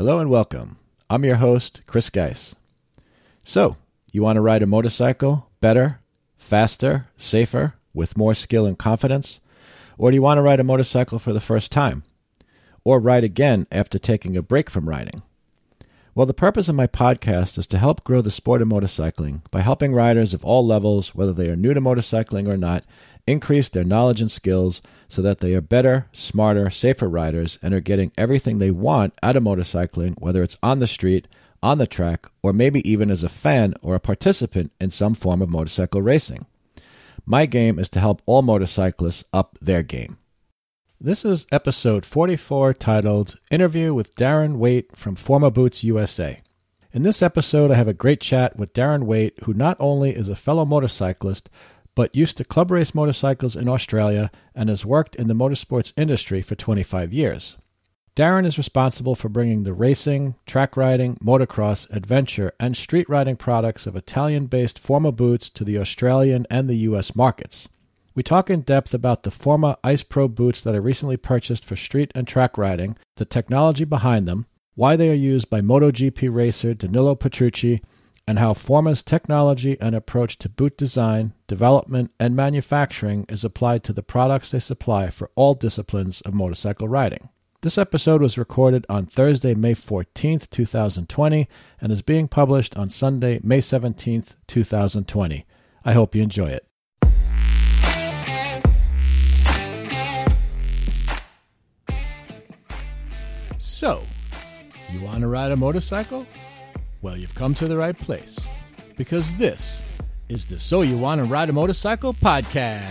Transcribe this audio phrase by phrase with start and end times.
[0.00, 0.78] Hello and welcome.
[1.10, 2.54] I'm your host, Chris Geis.
[3.44, 3.76] So,
[4.12, 6.00] you want to ride a motorcycle better,
[6.38, 9.40] faster, safer, with more skill and confidence?
[9.98, 12.04] Or do you want to ride a motorcycle for the first time?
[12.82, 15.20] Or ride again after taking a break from riding?
[16.14, 19.60] Well, the purpose of my podcast is to help grow the sport of motorcycling by
[19.60, 22.86] helping riders of all levels, whether they are new to motorcycling or not,
[23.26, 27.80] increase their knowledge and skills so that they are better, smarter, safer riders and are
[27.80, 31.26] getting everything they want out of motorcycling, whether it's on the street,
[31.62, 35.42] on the track, or maybe even as a fan or a participant in some form
[35.42, 36.46] of motorcycle racing.
[37.26, 40.18] My game is to help all motorcyclists up their game.
[41.00, 46.40] This is episode 44 titled Interview with Darren Waite from Forma Boots USA.
[46.92, 50.28] In this episode, I have a great chat with Darren Waite, who not only is
[50.28, 51.48] a fellow motorcyclist,
[52.00, 56.40] but used to club race motorcycles in Australia and has worked in the motorsports industry
[56.40, 57.58] for 25 years.
[58.16, 63.86] Darren is responsible for bringing the racing, track riding, motocross, adventure, and street riding products
[63.86, 67.68] of Italian based Forma Boots to the Australian and the US markets.
[68.14, 71.76] We talk in depth about the Forma Ice Pro boots that I recently purchased for
[71.76, 76.72] street and track riding, the technology behind them, why they are used by MotoGP racer
[76.72, 77.82] Danilo Petrucci,
[78.30, 83.92] and how Forma's technology and approach to boot design, development, and manufacturing is applied to
[83.92, 87.28] the products they supply for all disciplines of motorcycle riding.
[87.62, 91.48] This episode was recorded on Thursday, May 14th, 2020,
[91.80, 95.44] and is being published on Sunday, May 17th, 2020.
[95.84, 96.64] I hope you enjoy it.
[103.58, 104.04] So,
[104.88, 106.28] you want to ride a motorcycle?
[107.02, 108.38] Well, you've come to the right place
[108.98, 109.80] because this
[110.28, 112.90] is the So You Want to Ride a Motorcycle podcast.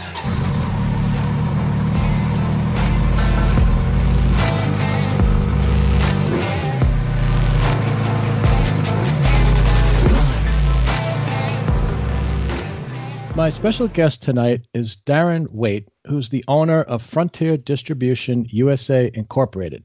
[13.36, 19.84] My special guest tonight is Darren Waite, who's the owner of Frontier Distribution USA Incorporated.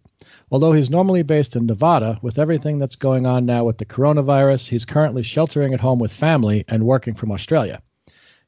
[0.50, 4.68] Although he's normally based in Nevada, with everything that's going on now with the coronavirus,
[4.68, 7.80] he's currently sheltering at home with family and working from Australia.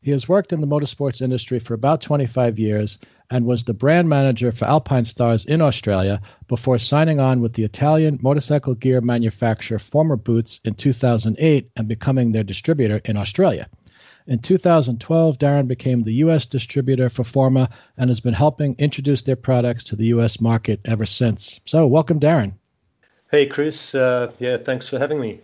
[0.02, 2.98] He has worked in the motorsports industry for about 25 years
[3.30, 8.18] and was the brand manager for Alpinestars in Australia before signing on with the Italian
[8.22, 13.68] motorcycle gear manufacturer Forma Boots in 2008 and becoming their distributor in Australia.
[14.28, 16.46] In 2012, Darren became the U.S.
[16.46, 20.40] distributor for Forma and has been helping introduce their products to the U.S.
[20.40, 21.60] market ever since.
[21.64, 22.54] So, welcome, Darren.
[23.30, 23.94] Hey, Chris.
[23.94, 25.40] Uh, yeah, thanks for having me.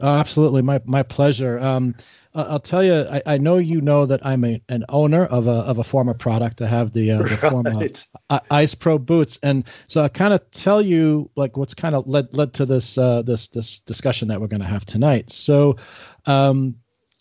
[0.00, 1.58] Oh, absolutely, my my pleasure.
[1.60, 1.94] Um,
[2.34, 5.50] I'll tell you, I, I, know you know that I'm a, an owner of a
[5.50, 6.62] of a Forma product.
[6.62, 7.50] I have the, uh, the right.
[7.50, 12.08] Forma Ice Pro boots, and so I kind of tell you like what's kind of
[12.08, 15.30] led led to this uh, this this discussion that we're going to have tonight.
[15.30, 15.76] So,
[16.24, 16.74] um,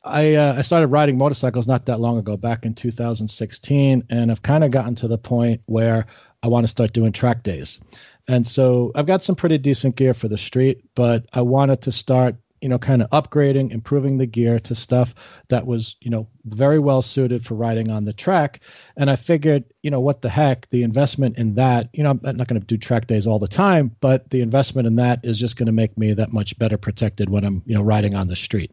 [0.03, 4.41] I uh, I started riding motorcycles not that long ago, back in 2016, and I've
[4.41, 6.05] kind of gotten to the point where
[6.43, 7.79] I want to start doing track days.
[8.27, 11.91] And so I've got some pretty decent gear for the street, but I wanted to
[11.91, 15.13] start, you know, kind of upgrading, improving the gear to stuff
[15.49, 18.61] that was, you know, very well suited for riding on the track.
[18.97, 22.37] And I figured, you know, what the heck, the investment in that, you know, I'm
[22.37, 25.39] not going to do track days all the time, but the investment in that is
[25.39, 28.27] just going to make me that much better protected when I'm, you know, riding on
[28.27, 28.71] the street.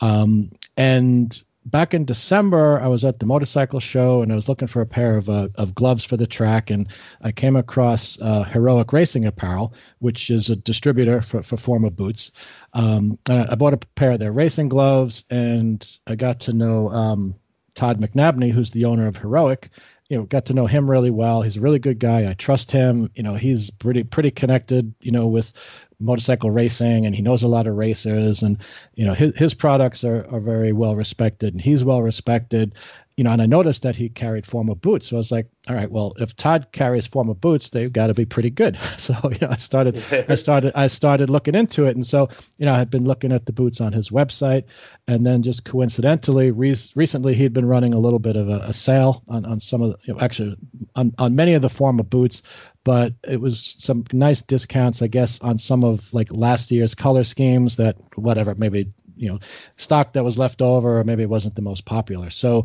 [0.00, 4.68] Um, and back in December, I was at the motorcycle show and I was looking
[4.68, 6.70] for a pair of, uh, of gloves for the track.
[6.70, 6.88] And
[7.22, 12.30] I came across uh, Heroic Racing Apparel, which is a distributor for, for Forma boots.
[12.72, 17.34] Um, I bought a pair of their racing gloves and I got to know um,
[17.74, 19.70] Todd McNabney, who's the owner of Heroic.
[20.08, 21.42] You know, got to know him really well.
[21.42, 22.28] He's a really good guy.
[22.28, 23.10] I trust him.
[23.14, 24.92] You know, he's pretty pretty connected.
[25.00, 25.52] You know, with
[26.00, 28.58] motorcycle racing and he knows a lot of racers and
[28.94, 32.74] you know his, his products are, are very well respected and he's well respected.
[33.16, 35.74] You know and i noticed that he carried Forma boots so i was like all
[35.74, 38.78] right well if todd carries Forma boots they've got to be pretty good.
[38.98, 42.64] So you know i started i started i started looking into it and so you
[42.64, 44.64] know i had been looking at the boots on his website
[45.06, 48.72] and then just coincidentally re- recently he'd been running a little bit of a, a
[48.72, 50.56] sale on, on some of the you know, actually
[50.94, 52.42] on, on many of the Forma boots
[52.84, 57.24] but it was some nice discounts, I guess, on some of like last year's color
[57.24, 59.38] schemes that whatever, maybe, you know,
[59.76, 62.30] stock that was left over, or maybe it wasn't the most popular.
[62.30, 62.64] So,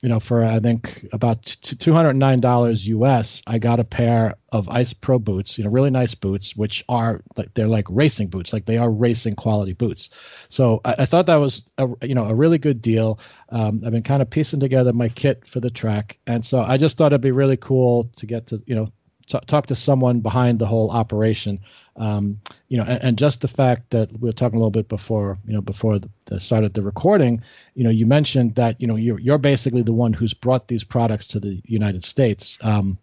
[0.00, 5.18] you know, for I think about $209 US, I got a pair of Ice Pro
[5.18, 8.78] boots, you know, really nice boots, which are like, they're like racing boots, like they
[8.78, 10.08] are racing quality boots.
[10.50, 13.18] So I, I thought that was, a, you know, a really good deal.
[13.48, 16.16] Um, I've been kind of piecing together my kit for the track.
[16.28, 18.92] And so I just thought it'd be really cool to get to, you know,
[19.28, 21.60] t- talk to someone behind the whole operation.
[21.96, 24.88] Um, you know, and, and, just the fact that we were talking a little bit
[24.88, 27.42] before, you know, before the, the started the recording.
[27.74, 30.84] You know, you mentioned that you know you're you're basically the one who's brought these
[30.84, 32.56] products to the United States.
[32.62, 32.98] Um,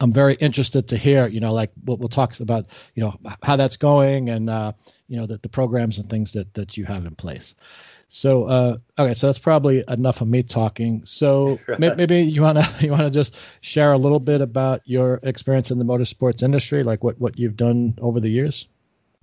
[0.00, 3.56] I'm very interested to hear, you know, like we'll, we'll talk about, you know, how
[3.56, 4.72] that's going and, uh,
[5.08, 7.54] you know, the, the programs and things that, that you have in place.
[8.12, 11.00] So, uh, okay, so that's probably enough of me talking.
[11.04, 11.96] So right.
[11.96, 15.70] maybe you want to, you want to just share a little bit about your experience
[15.70, 18.66] in the motorsports industry, like what, what you've done over the years?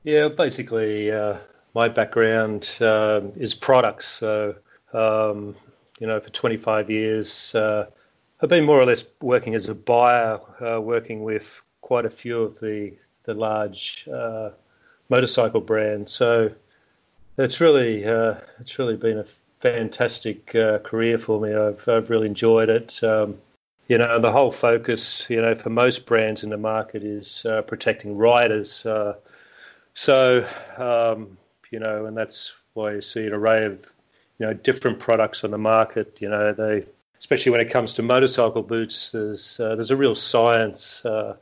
[0.03, 1.37] Yeah, basically, uh,
[1.75, 4.07] my background uh, is products.
[4.07, 4.55] So,
[4.93, 5.53] um,
[5.99, 7.87] you know, for 25 years, uh,
[8.41, 12.41] I've been more or less working as a buyer, uh, working with quite a few
[12.41, 12.93] of the
[13.23, 14.51] the large uh,
[15.09, 16.13] motorcycle brands.
[16.13, 16.49] So
[17.37, 19.25] it's really uh, it's really been a
[19.59, 21.53] fantastic uh, career for me.
[21.53, 23.03] I've I've really enjoyed it.
[23.03, 23.37] Um,
[23.87, 27.61] you know, the whole focus, you know, for most brands in the market is uh,
[27.61, 28.85] protecting riders.
[28.85, 29.15] Uh,
[29.93, 30.45] so,
[30.77, 31.37] um,
[31.71, 33.79] you know, and that's why you see an array of,
[34.39, 36.17] you know, different products on the market.
[36.21, 36.85] You know, they
[37.19, 41.35] especially when it comes to motorcycle boots, there's uh, there's a real science uh,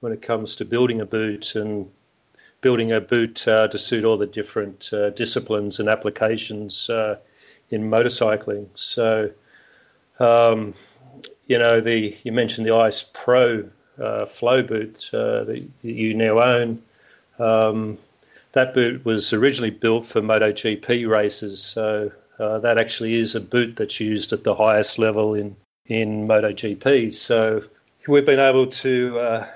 [0.00, 1.88] when it comes to building a boot and
[2.60, 7.16] building a boot uh, to suit all the different uh, disciplines and applications uh,
[7.70, 8.66] in motorcycling.
[8.74, 9.30] So,
[10.18, 10.74] um,
[11.46, 13.68] you know, the you mentioned the Ice Pro
[14.00, 16.82] uh, flow boot that you now own.
[17.38, 17.98] Um,
[18.52, 23.76] that boot was originally built for MotoGP races, so uh, that actually is a boot
[23.76, 27.14] that's used at the highest level in in MotoGP.
[27.14, 27.62] So
[28.06, 29.46] we've been able to uh,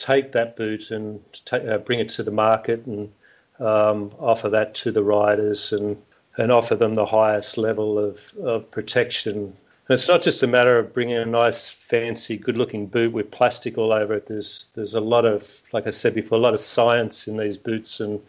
[0.00, 3.12] take that boot and take, uh, bring it to the market and
[3.60, 5.96] um, offer that to the riders and
[6.36, 9.36] and offer them the highest level of, of protection.
[9.36, 9.54] And
[9.88, 13.92] it's not just a matter of bringing a nice, fancy, good-looking boot with plastic all
[13.92, 14.26] over it.
[14.26, 17.56] There's there's a lot of, like I said before, a lot of science in these
[17.56, 18.20] boots, and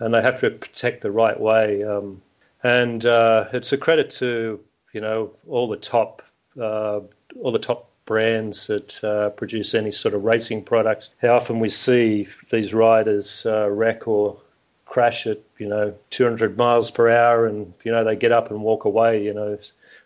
[0.00, 1.82] and they have to protect the right way.
[1.82, 2.20] Um,
[2.62, 4.60] and uh, it's a credit to
[4.92, 6.22] you know all the top
[6.60, 7.00] uh,
[7.40, 11.10] all the top brands that uh, produce any sort of racing products.
[11.20, 14.38] How often we see these riders uh, wreck or
[14.86, 18.62] crash at you know 200 miles per hour, and you know they get up and
[18.62, 19.22] walk away.
[19.22, 19.58] You know,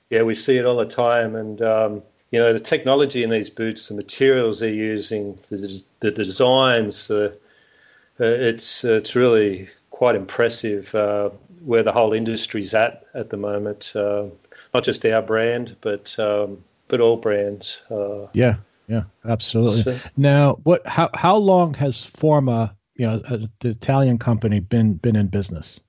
[0.08, 2.02] yeah, we see it all the time, and um,
[2.32, 7.32] you know the technology in these boots, the materials they're using, the, the designs, uh,
[8.18, 11.30] it's it's really quite impressive uh,
[11.64, 13.92] where the whole industry's at at the moment.
[13.94, 14.24] Uh,
[14.74, 17.80] not just our brand, but um, but all brands.
[17.90, 18.56] Uh, yeah,
[18.88, 19.82] yeah, absolutely.
[19.82, 20.86] So, now, what?
[20.86, 25.80] How how long has Forma, you know, uh, the Italian company, been been in business?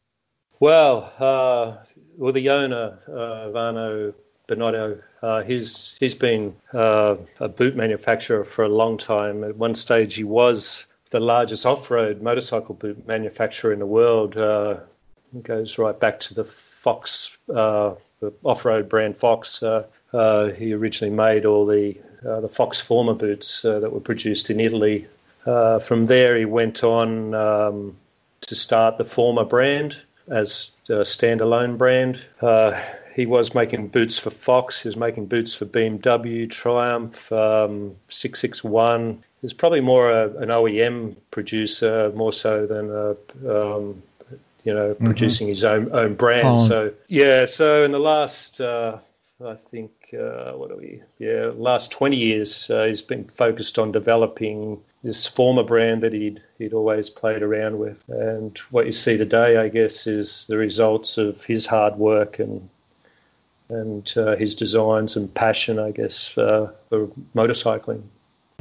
[0.62, 1.84] Well, uh,
[2.18, 4.14] well, the owner, uh, Vano
[4.48, 9.44] Benotto, uh, he's he's been uh, a boot manufacturer for a long time.
[9.44, 14.38] At one stage, he was the largest off-road motorcycle boot manufacturer in the world.
[14.38, 14.78] Uh,
[15.36, 19.64] it goes right back to the Fox, uh, the off-road brand Fox.
[20.14, 21.96] Uh, uh he originally made all the
[22.28, 25.08] uh, the Fox Former boots uh, that were produced in Italy.
[25.44, 27.96] from there, he went on um,
[28.42, 29.98] to start the Forma brand
[30.28, 32.20] as a standalone brand.
[33.16, 34.84] he was making boots for Fox.
[34.84, 39.24] He was making boots for BMW, Triumph, um, 661.
[39.42, 43.16] He's probably more a, an OEM producer more so than a
[43.50, 44.04] um,
[44.64, 45.06] you know, mm-hmm.
[45.06, 46.48] producing his own own brand.
[46.48, 46.68] Oh.
[46.68, 48.98] So yeah, so in the last, uh,
[49.46, 51.02] I think, uh, what are we?
[51.20, 56.42] Yeah, last twenty years, uh, he's been focused on developing this Forma brand that he'd
[56.58, 58.04] he'd always played around with.
[58.10, 62.70] And what you see today, I guess, is the results of his hard work and
[63.70, 66.74] and uh, his designs and passion, I guess, for
[67.34, 68.04] motorcycling.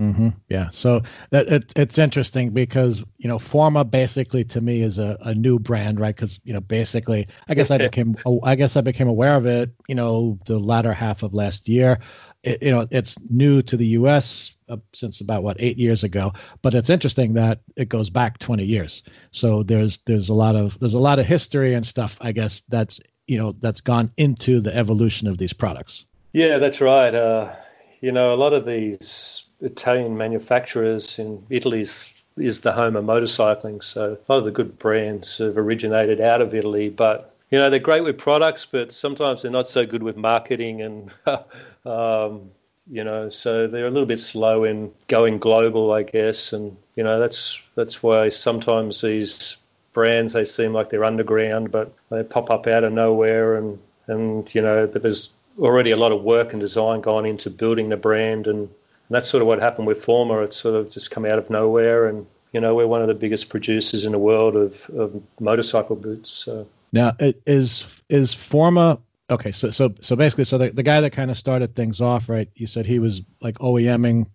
[0.01, 0.31] Mm-hmm.
[0.49, 0.71] Yeah.
[0.73, 5.35] So that it, it's interesting because you know Forma basically to me is a, a
[5.35, 6.17] new brand, right?
[6.17, 9.71] Because you know basically, I guess I became I guess I became aware of it,
[9.89, 11.99] you know, the latter half of last year.
[12.43, 14.57] It, you know, it's new to the U.S.
[14.71, 18.65] Uh, since about what eight years ago, but it's interesting that it goes back twenty
[18.65, 19.03] years.
[19.33, 22.17] So there's there's a lot of there's a lot of history and stuff.
[22.23, 26.07] I guess that's you know that's gone into the evolution of these products.
[26.33, 27.15] Yeah, that's right.
[27.15, 27.55] Uh,
[28.01, 33.05] you know, a lot of these Italian manufacturers in Italy is, is the home of
[33.05, 33.83] motorcycling.
[33.83, 37.69] So a lot of the good brands have originated out of Italy, but you know
[37.69, 41.13] they're great with products, but sometimes they're not so good with marketing and.
[41.87, 42.51] um,
[42.91, 47.05] you know, so they're a little bit slow in going global, I guess, and you
[47.05, 49.57] know that's that's why sometimes these
[49.93, 54.53] brands they seem like they're underground, but they pop up out of nowhere, and and
[54.55, 58.47] you know there's already a lot of work and design gone into building the brand
[58.49, 58.69] and
[59.11, 60.41] that's sort of what happened with Forma.
[60.41, 63.15] It's sort of just come out of nowhere, and you know we're one of the
[63.15, 66.31] biggest producers in the world of, of motorcycle boots.
[66.31, 66.67] So.
[66.93, 68.99] Now, is is Forma
[69.31, 69.53] okay?
[69.53, 72.49] So so so basically, so the, the guy that kind of started things off, right?
[72.55, 74.27] You said he was like OEMing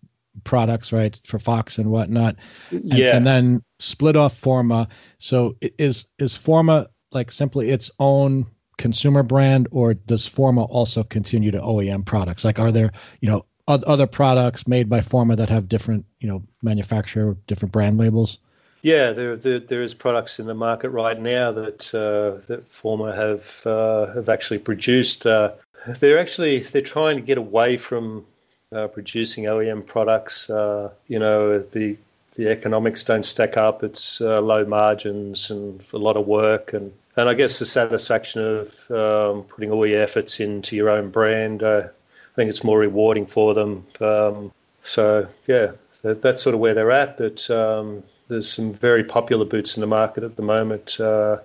[0.44, 2.36] products, right, for Fox and whatnot.
[2.72, 3.16] And, yeah.
[3.16, 4.88] And then split off Forma.
[5.20, 8.46] So is is Forma like simply its own
[8.78, 12.44] consumer brand, or does Forma also continue to OEM products?
[12.44, 12.92] Like, are there
[13.22, 17.98] you know other products made by Forma that have different you know manufacturer different brand
[17.98, 18.38] labels?
[18.82, 23.16] Yeah, there, there, there is products in the market right now that uh, that Forma
[23.16, 25.26] have uh, have actually produced.
[25.26, 25.54] Uh,
[26.00, 28.26] they're actually they're trying to get away from
[28.72, 30.50] uh, producing OEM products.
[30.50, 31.98] Uh, you know, the
[32.36, 33.84] the economics don't stack up.
[33.84, 38.44] It's uh, low margins and a lot of work, and and I guess the satisfaction
[38.44, 41.64] of um, putting all your efforts into your own brand.
[42.36, 43.86] Uh, I think it's more rewarding for them.
[44.02, 44.52] Um,
[44.84, 47.18] so yeah, that, that's sort of where they're at.
[47.18, 51.38] But um, there's some very popular boots in the market at the moment uh,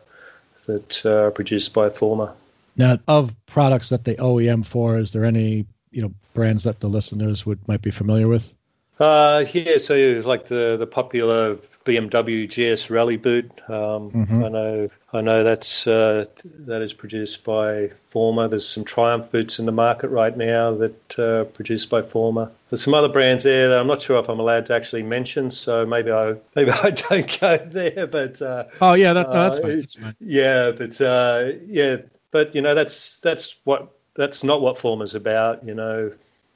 [0.66, 2.34] that are produced by Forma.
[2.76, 6.88] Now, of products that they OEM for, is there any you know brands that the
[6.88, 8.52] listeners would might be familiar with?
[8.98, 13.50] Uh, yeah, so like the the popular BMW GS Rally boot.
[13.68, 14.44] Um, mm-hmm.
[14.44, 18.48] I know I know that's uh, that is produced by Forma.
[18.48, 22.50] There's some Triumph boots in the market right now that are uh, produced by Forma.
[22.68, 25.50] There's some other brands there that I'm not sure if I'm allowed to actually mention,
[25.50, 28.06] so maybe I maybe I don't go there.
[28.06, 29.78] But uh, oh yeah, that, no, that's, fine.
[29.80, 30.16] that's fine.
[30.20, 31.96] Yeah, but uh, yeah,
[32.30, 35.64] but you know that's that's what that's not what Forma's about.
[35.64, 36.12] You know,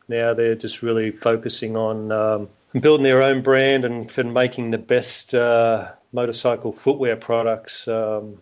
[0.08, 2.48] now they're just really focusing on um,
[2.80, 8.38] building their own brand and, for making the best uh, motorcycle footwear products um,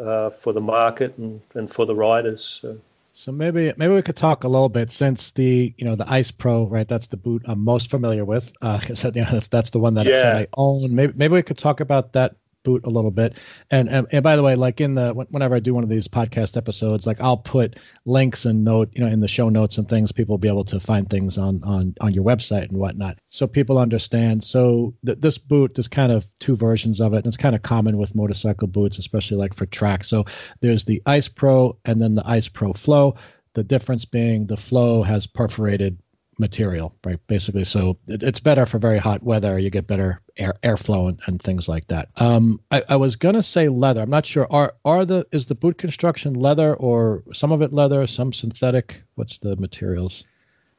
[0.00, 2.44] uh, for the market and, and for the riders.
[2.44, 2.78] So.
[3.16, 6.32] So maybe maybe we could talk a little bit since the you know the Ice
[6.32, 9.70] Pro right that's the boot I'm most familiar with because uh, you know, that's that's
[9.70, 10.22] the one that, yeah.
[10.22, 10.92] that I own.
[10.92, 13.34] Maybe maybe we could talk about that boot a little bit.
[13.70, 16.08] And, and and by the way, like in the whenever I do one of these
[16.08, 19.88] podcast episodes, like I'll put links and note, you know, in the show notes and
[19.88, 20.10] things.
[20.10, 23.46] People will be able to find things on on on your website and whatnot, so
[23.46, 24.42] people understand.
[24.42, 27.62] So th- this boot, there's kind of two versions of it, and it's kind of
[27.62, 30.04] common with motorcycle boots, especially like for track.
[30.04, 30.24] So
[30.60, 33.14] there's the Ice Pro and then the Ice Pro Flow.
[33.54, 35.96] The difference being the Flow has perforated
[36.38, 37.18] material, right?
[37.26, 39.58] Basically, so it, it's better for very hot weather.
[39.58, 42.08] You get better air airflow and, and things like that.
[42.16, 44.02] Um, I, I was gonna say leather.
[44.02, 44.46] I'm not sure.
[44.50, 49.02] Are are the is the boot construction leather or some of it leather, some synthetic?
[49.14, 50.24] What's the materials?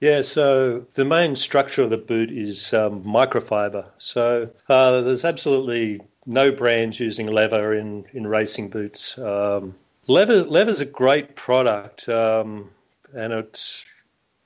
[0.01, 3.85] Yeah, so the main structure of the boot is um, microfiber.
[3.97, 9.17] So uh, there's absolutely no brands using leather in, in racing boots.
[9.17, 9.75] Um,
[10.07, 12.69] leather leather's a great product, um,
[13.13, 13.85] and it's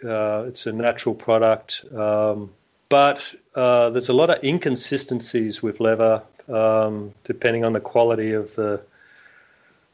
[0.03, 2.51] uh, it's a natural product, um,
[2.89, 8.55] but uh, there's a lot of inconsistencies with leather, um, depending on the quality of
[8.55, 8.81] the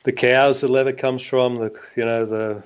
[0.04, 1.56] the cows the leather comes from.
[1.56, 2.64] The you know the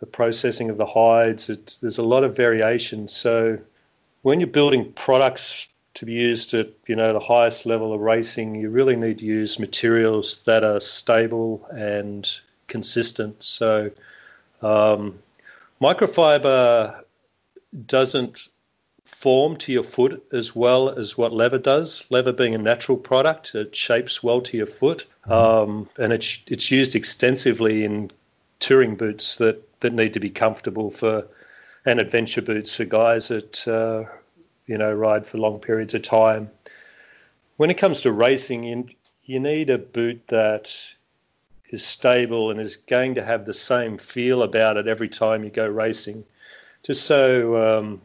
[0.00, 1.48] the processing of the hides.
[1.48, 3.08] It's, there's a lot of variation.
[3.08, 3.58] So
[4.22, 8.56] when you're building products to be used at you know the highest level of racing,
[8.56, 12.30] you really need to use materials that are stable and
[12.66, 13.42] consistent.
[13.42, 13.90] So
[14.62, 15.18] um,
[15.80, 17.02] Microfiber
[17.86, 18.48] doesn't
[19.04, 22.06] form to your foot as well as what leather does.
[22.10, 26.70] Leather being a natural product, it shapes well to your foot, um, and it's it's
[26.70, 28.10] used extensively in
[28.58, 31.26] touring boots that that need to be comfortable for,
[31.84, 34.04] and adventure boots for guys that uh,
[34.66, 36.50] you know ride for long periods of time.
[37.58, 38.86] When it comes to racing, you,
[39.24, 40.74] you need a boot that
[41.70, 45.50] is stable and is going to have the same feel about it every time you
[45.50, 46.24] go racing.
[46.82, 48.00] Just so um,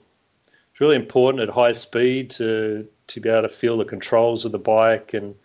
[0.71, 4.51] it's really important at high speed to to be able to feel the controls of
[4.51, 5.35] the bike and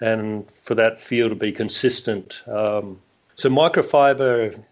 [0.00, 2.42] and for that feel to be consistent.
[2.46, 3.00] Um,
[3.34, 4.62] so microfiber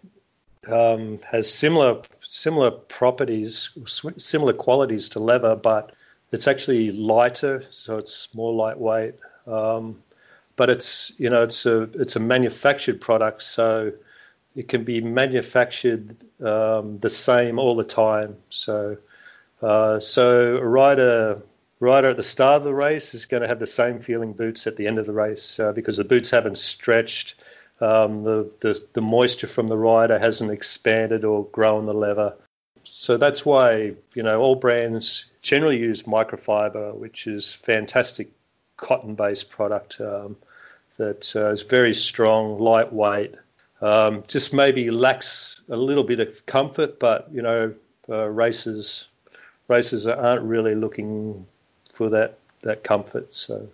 [0.67, 3.69] um, has similar similar properties,
[4.17, 5.93] similar qualities to leather, but
[6.31, 9.15] it's actually lighter, so it's more lightweight.
[9.45, 10.01] Um,
[10.55, 13.91] but it's you know it's a it's a manufactured product, so
[14.55, 18.35] it can be manufactured um, the same all the time.
[18.49, 18.97] So
[19.61, 21.41] uh, so a rider
[21.79, 24.65] rider at the start of the race is going to have the same feeling boots
[24.67, 27.35] at the end of the race uh, because the boots haven't stretched.
[27.81, 32.33] Um, the, the the moisture from the rider hasn't expanded or grown the leather.
[32.83, 38.31] So that's why you know all brands generally use microfiber, which is fantastic
[38.77, 40.35] cotton-based product um,
[40.97, 43.35] that uh, is very strong, lightweight.
[43.81, 47.73] Um, just maybe lacks a little bit of comfort, but you know,
[48.09, 49.07] uh, racers
[49.69, 51.45] aren't really looking
[51.93, 53.33] for that that comfort.
[53.33, 53.67] So.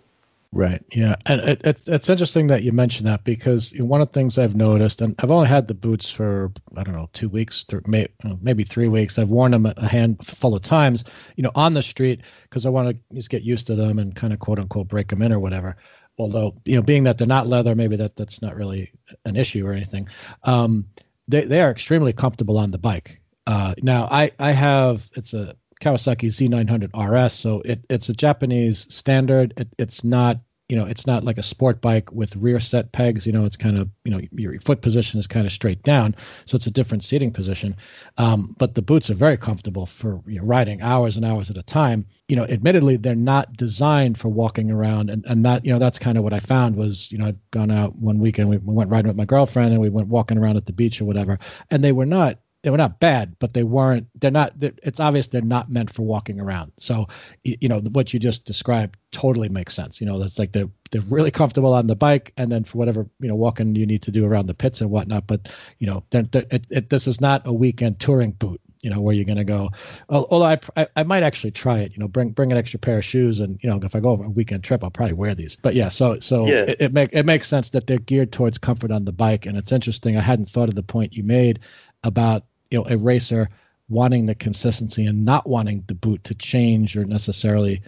[0.52, 0.84] Right.
[0.90, 4.36] Yeah, and it, it, it's interesting that you mentioned that because one of the things
[4.36, 7.86] I've noticed, and I've only had the boots for I don't know two weeks, th-
[7.86, 8.08] may,
[8.42, 9.16] maybe three weeks.
[9.16, 11.04] I've worn them a handful of times,
[11.36, 14.16] you know, on the street because I want to just get used to them and
[14.16, 15.76] kind of quote unquote break them in or whatever.
[16.20, 18.92] Although you know, being that they're not leather, maybe that that's not really
[19.24, 20.08] an issue or anything.
[20.44, 20.86] Um,
[21.28, 23.20] they they are extremely comfortable on the bike.
[23.46, 27.34] Uh, now I I have it's a Kawasaki Z900 RS.
[27.34, 29.54] So it, it's a Japanese standard.
[29.56, 30.38] It, it's not
[30.70, 33.56] you know it's not like a sport bike with rear set pegs you know it's
[33.56, 36.14] kind of you know your foot position is kind of straight down
[36.46, 37.76] so it's a different seating position.
[38.18, 41.56] Um, but the boots are very comfortable for you know, riding hours and hours at
[41.56, 42.06] a time.
[42.28, 45.98] You know admittedly they're not designed for walking around and, and that you know that's
[45.98, 48.72] kind of what i found was you know i'd gone out one weekend we, we
[48.72, 51.38] went riding with my girlfriend and we went walking around at the beach or whatever
[51.70, 54.06] and they were not they were not bad, but they weren't.
[54.20, 54.58] They're not.
[54.58, 56.72] They're, it's obvious they're not meant for walking around.
[56.78, 57.08] So,
[57.42, 60.00] you, you, know, what you just described totally makes sense.
[60.00, 63.06] You know, that's like they're they're really comfortable on the bike, and then for whatever
[63.20, 65.26] you know walking you need to do around the pits and whatnot.
[65.26, 65.48] But
[65.78, 68.60] you know, they're, they're, it, it, this is not a weekend touring boot.
[68.82, 69.68] You know, where you're going to go.
[70.08, 71.92] Although I, I, I might actually try it.
[71.92, 74.10] You know, bring bring an extra pair of shoes, and you know, if I go
[74.10, 75.56] over a weekend trip, I'll probably wear these.
[75.56, 76.64] But yeah, so so yeah.
[76.68, 79.56] it, it make it makes sense that they're geared towards comfort on the bike, and
[79.58, 80.16] it's interesting.
[80.16, 81.60] I hadn't thought of the point you made
[82.04, 83.48] about you know a racer
[83.88, 87.82] wanting the consistency and not wanting the boot to change or necessarily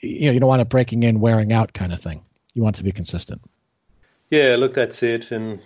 [0.00, 2.22] you know you don't want it breaking in wearing out kind of thing.
[2.54, 3.42] You want to be consistent.
[4.30, 5.30] Yeah look that's it.
[5.30, 5.60] And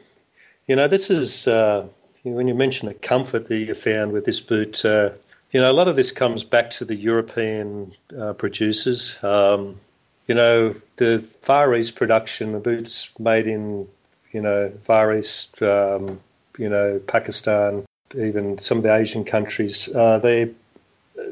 [0.66, 1.86] you know this is uh,
[2.22, 5.10] when you mention the comfort that you found with this boot uh,
[5.52, 9.22] you know a lot of this comes back to the european uh, producers.
[9.22, 9.78] Um,
[10.26, 13.86] you know the far east production the boots made in
[14.32, 16.20] you know far east um,
[16.58, 17.84] you know pakistan
[18.16, 20.50] even some of the Asian countries, uh, they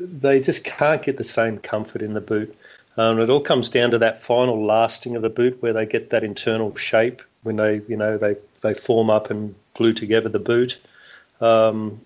[0.01, 2.57] they just can't get the same comfort in the boot.
[2.97, 6.11] Um, it all comes down to that final lasting of the boot, where they get
[6.11, 10.39] that internal shape when they, you know, they they form up and glue together the
[10.39, 10.78] boot.
[11.41, 12.00] Um,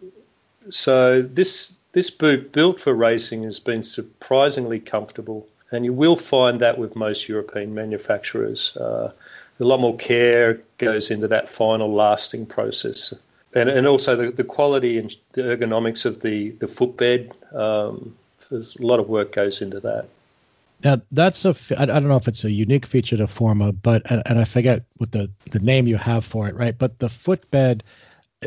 [0.70, 6.60] so this this boot built for racing has been surprisingly comfortable, and you will find
[6.60, 8.76] that with most European manufacturers.
[8.76, 9.12] Uh,
[9.58, 13.14] a lot more care goes into that final lasting process
[13.56, 17.32] and, and also the, the quality and the ergonomics of the, the footbed.
[17.54, 18.14] Um,
[18.50, 20.06] there's a lot of work goes into that.
[20.84, 24.38] Now that's a I don't know if it's a unique feature to Forma, but and
[24.38, 26.76] I forget what the the name you have for it, right?
[26.76, 27.82] But the footbed,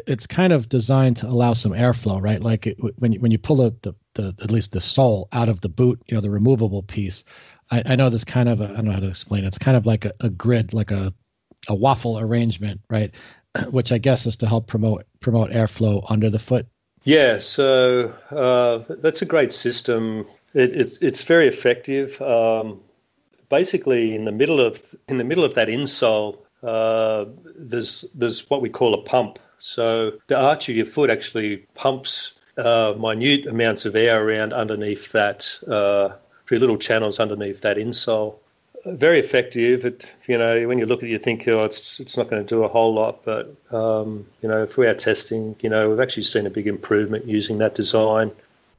[0.06, 2.40] it's kind of designed to allow some airflow, right?
[2.40, 5.50] Like it, when you, when you pull the, the, the at least the sole out
[5.50, 7.24] of the boot, you know, the removable piece.
[7.72, 9.48] I, I know this kind of I don't know how to explain it.
[9.48, 11.12] It's kind of like a, a grid, like a
[11.68, 13.12] a waffle arrangement, right?
[13.70, 16.68] which I guess is to help promote promote airflow under the foot.
[17.04, 20.28] Yeah, so uh, that's a great system.
[20.54, 22.22] It, it's it's very effective.
[22.22, 22.80] Um,
[23.50, 27.26] basically, in the middle of in the middle of that insole, uh,
[27.58, 29.40] there's there's what we call a pump.
[29.60, 35.12] So the arch of your foot actually pumps uh, minute amounts of air around underneath
[35.12, 38.36] that uh, through little channels underneath that insole
[38.92, 39.86] very effective.
[39.86, 42.42] It, you know, when you look at it, you think, oh, it's it's not going
[42.44, 43.24] to do a whole lot.
[43.24, 47.26] But um, you know, through our testing, you know, we've actually seen a big improvement
[47.26, 48.32] using that design.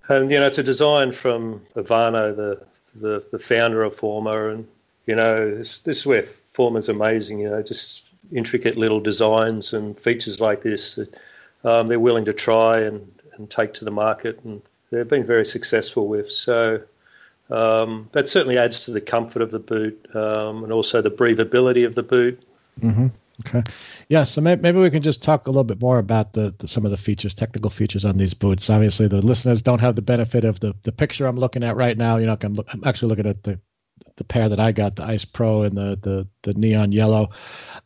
[0.09, 2.63] And you know, it's a design from Ivano, the
[2.95, 4.67] the, the founder of Forma, and
[5.07, 7.41] you know, this, this is where Forma's amazing.
[7.41, 11.15] You know, just intricate little designs and features like this that
[11.65, 15.45] um, they're willing to try and, and take to the market, and they've been very
[15.45, 16.31] successful with.
[16.31, 16.83] So
[17.51, 21.85] um, that certainly adds to the comfort of the boot um, and also the breathability
[21.87, 22.43] of the boot.
[22.81, 23.09] Mm-hmm.
[23.47, 23.63] Okay.
[24.09, 24.25] Yeah.
[24.25, 26.91] So maybe we can just talk a little bit more about the, the, some of
[26.91, 28.69] the features, technical features on these boots.
[28.69, 31.97] Obviously, the listeners don't have the benefit of the, the picture I'm looking at right
[31.97, 32.19] now.
[32.19, 32.67] You're not going to look.
[32.71, 33.59] I'm actually looking at the
[34.17, 37.31] the pair that I got, the Ice Pro and the the the neon yellow.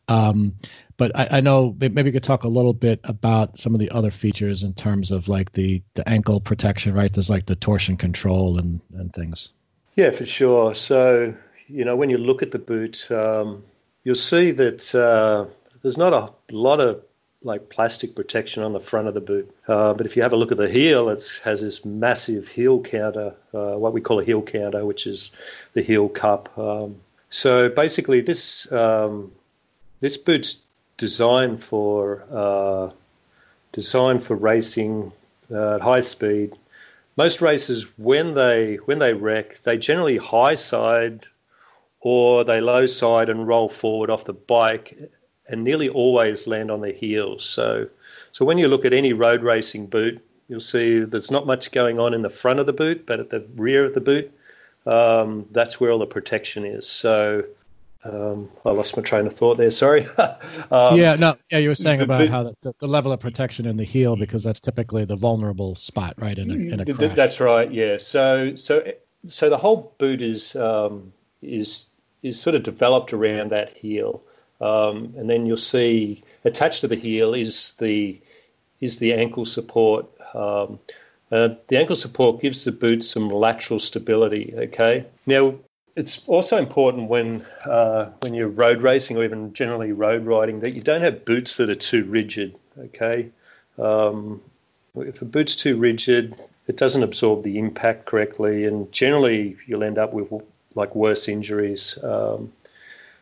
[0.09, 0.55] Um,
[0.97, 3.89] but I, I, know maybe you could talk a little bit about some of the
[3.91, 7.11] other features in terms of like the the ankle protection, right?
[7.11, 9.49] There's like the torsion control and and things.
[9.95, 10.75] Yeah, for sure.
[10.75, 11.33] So,
[11.67, 13.63] you know, when you look at the boot, um,
[14.03, 15.45] you'll see that uh,
[15.81, 17.01] there's not a lot of
[17.43, 19.55] like plastic protection on the front of the boot.
[19.67, 22.81] Uh, but if you have a look at the heel, it has this massive heel
[22.81, 25.31] counter, uh, what we call a heel counter, which is
[25.73, 26.55] the heel cup.
[26.57, 29.31] Um, so basically, this um,
[29.99, 30.64] this boot's
[30.97, 32.89] designed for uh,
[33.71, 35.11] designed for racing
[35.51, 36.55] uh, at high speed
[37.17, 41.25] most racers when they when they wreck, they generally high side
[42.01, 44.97] or they low side and roll forward off the bike
[45.47, 47.47] and nearly always land on their heels.
[47.47, 47.87] So
[48.31, 51.99] so when you look at any road racing boot, you'll see there's not much going
[51.99, 54.31] on in the front of the boot, but at the rear of the boot,
[54.85, 56.87] um, that's where all the protection is.
[56.87, 57.45] So
[58.05, 59.71] um, I lost my train of thought there.
[59.71, 60.05] Sorry.
[60.71, 63.65] um, yeah, no, yeah, you were saying about boot, how the, the, level of protection
[63.65, 66.37] in the heel because that's typically the vulnerable spot, right?
[66.37, 67.15] In a, in a crash.
[67.15, 67.71] That's right.
[67.71, 67.97] Yeah.
[67.97, 68.83] So so
[69.25, 71.87] so the whole boot is um, is
[72.21, 74.21] is sort of developed around that heel,
[74.61, 78.19] um, and then you'll see attached to the heel is the
[78.81, 80.05] is the ankle support.
[80.35, 80.79] Um,
[81.31, 84.53] uh, the ankle support gives the boot some lateral stability.
[84.55, 85.05] Okay.
[85.25, 85.55] Now
[85.95, 90.75] it's also important when uh, when you're road racing or even generally road riding that
[90.75, 92.55] you don't have boots that are too rigid.
[92.77, 93.29] Okay,
[93.79, 94.41] um,
[94.97, 96.35] if a boot's too rigid,
[96.67, 100.31] it doesn't absorb the impact correctly, and generally you'll end up with
[100.75, 101.97] like worse injuries.
[102.03, 102.51] Um,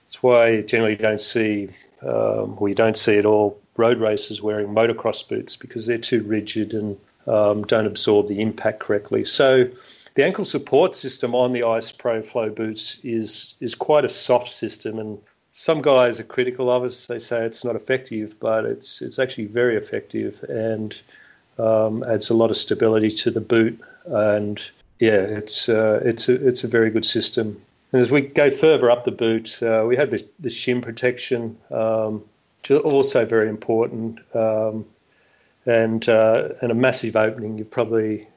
[0.06, 1.70] that's why you generally don't see,
[2.02, 6.24] um, or you don't see at all, road racers wearing motocross boots because they're too
[6.24, 9.26] rigid and um, don't absorb the impact correctly.
[9.26, 9.68] So
[10.16, 14.52] the ankle support system on the Ice Pro Flow boots is is quite a soft
[14.52, 15.18] system, and
[15.54, 17.08] some guys are critical of us.
[17.08, 21.00] They say it's not effective, but it's it's actually very effective and
[21.58, 23.80] um, adds a lot of stability to the boot.
[24.06, 24.62] And
[25.00, 27.60] yeah, it's uh, it's a it's a very good system.
[27.92, 31.56] And as we go further up the boot, uh, we have the, the shin protection,
[31.70, 32.24] um,
[32.70, 34.86] also very important, um,
[35.66, 37.58] and uh, and a massive opening.
[37.58, 38.28] You probably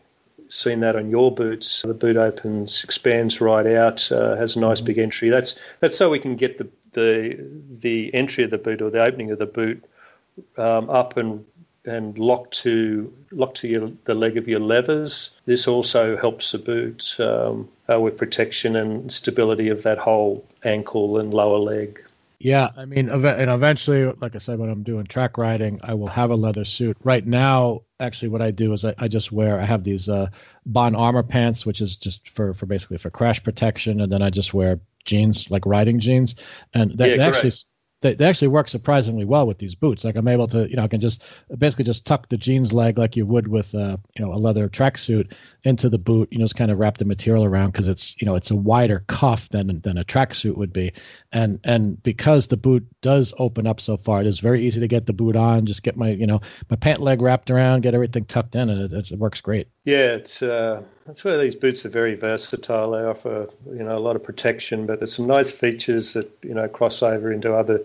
[0.48, 1.82] seen that on your boots.
[1.82, 4.86] The boot opens, expands right out, uh, has a nice mm-hmm.
[4.86, 5.28] big entry.
[5.28, 7.38] That's that's so we can get the the
[7.80, 9.84] the entry of the boot or the opening of the boot
[10.56, 11.44] um, up and
[11.84, 15.38] and locked to locked to your, the leg of your levers.
[15.46, 21.18] This also helps the boot um, uh, with protection and stability of that whole ankle
[21.18, 22.02] and lower leg.
[22.38, 26.08] Yeah, I mean, and eventually, like I said, when I'm doing track riding, I will
[26.08, 26.96] have a leather suit.
[27.02, 29.60] Right now, actually, what I do is I, I just wear.
[29.60, 30.28] I have these uh,
[30.66, 34.30] Bohn armor pants, which is just for for basically for crash protection, and then I
[34.30, 36.34] just wear jeans, like riding jeans,
[36.74, 37.52] and that, yeah, actually
[38.02, 40.04] they, they actually work surprisingly well with these boots.
[40.04, 41.22] Like I'm able to, you know, I can just
[41.58, 44.68] basically just tuck the jeans leg like you would with, uh, you know, a leather
[44.68, 45.32] tracksuit
[45.64, 46.28] into the boot.
[46.30, 48.56] You know, just kind of wrap the material around because it's, you know, it's a
[48.56, 50.92] wider cuff than than a tracksuit would be,
[51.32, 54.88] and and because the boot does open up so far, it is very easy to
[54.88, 55.64] get the boot on.
[55.64, 58.92] Just get my, you know, my pant leg wrapped around, get everything tucked in, and
[58.92, 59.68] it, it works great.
[59.84, 62.90] Yeah, it's uh, that's where these boots are very versatile.
[62.90, 66.54] They offer you know a lot of protection, but there's some nice features that you
[66.54, 67.80] know cross over into other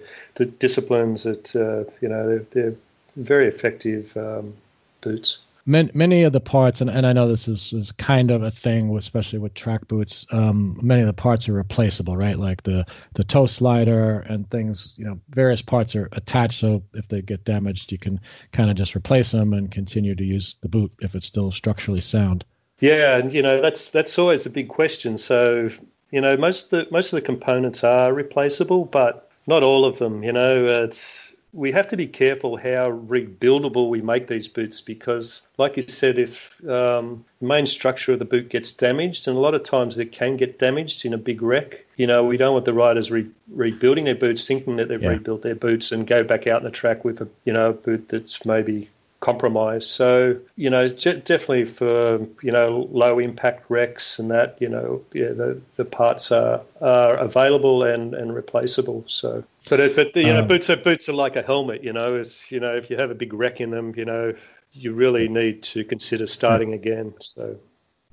[0.59, 1.23] disciplines.
[1.23, 2.75] That uh, you know they're, they're
[3.17, 4.53] very effective um,
[5.01, 5.39] boots.
[5.67, 8.49] Many, many of the parts, and, and I know this is, is kind of a
[8.49, 10.25] thing, especially with track boots.
[10.31, 12.39] Um, many of the parts are replaceable, right?
[12.39, 14.95] Like the the toe slider and things.
[14.97, 18.19] You know, various parts are attached, so if they get damaged, you can
[18.51, 22.01] kind of just replace them and continue to use the boot if it's still structurally
[22.01, 22.43] sound.
[22.81, 25.17] Yeah, and you know that's that's always a big question.
[25.17, 25.69] So
[26.11, 29.99] you know most of the most of the components are replaceable, but not all of
[29.99, 30.23] them.
[30.23, 35.41] You know, it's we have to be careful how rebuildable we make these boots because,
[35.57, 39.39] like you said, if um, the main structure of the boot gets damaged, and a
[39.39, 42.53] lot of times it can get damaged in a big wreck, you know, we don't
[42.53, 45.09] want the riders re- rebuilding their boots, thinking that they've yeah.
[45.09, 47.73] rebuilt their boots, and go back out in the track with a you know a
[47.73, 48.89] boot that's maybe
[49.21, 49.87] compromise.
[49.87, 55.29] So, you know, definitely for, you know, low impact wrecks and that, you know, yeah,
[55.29, 59.03] the, the parts are, are available and, and replaceable.
[59.07, 61.83] So, but, it, but the, you know, uh, boots are, boots are like a helmet,
[61.83, 64.33] you know, it's, you know, if you have a big wreck in them, you know,
[64.73, 67.13] you really need to consider starting again.
[67.19, 67.55] So,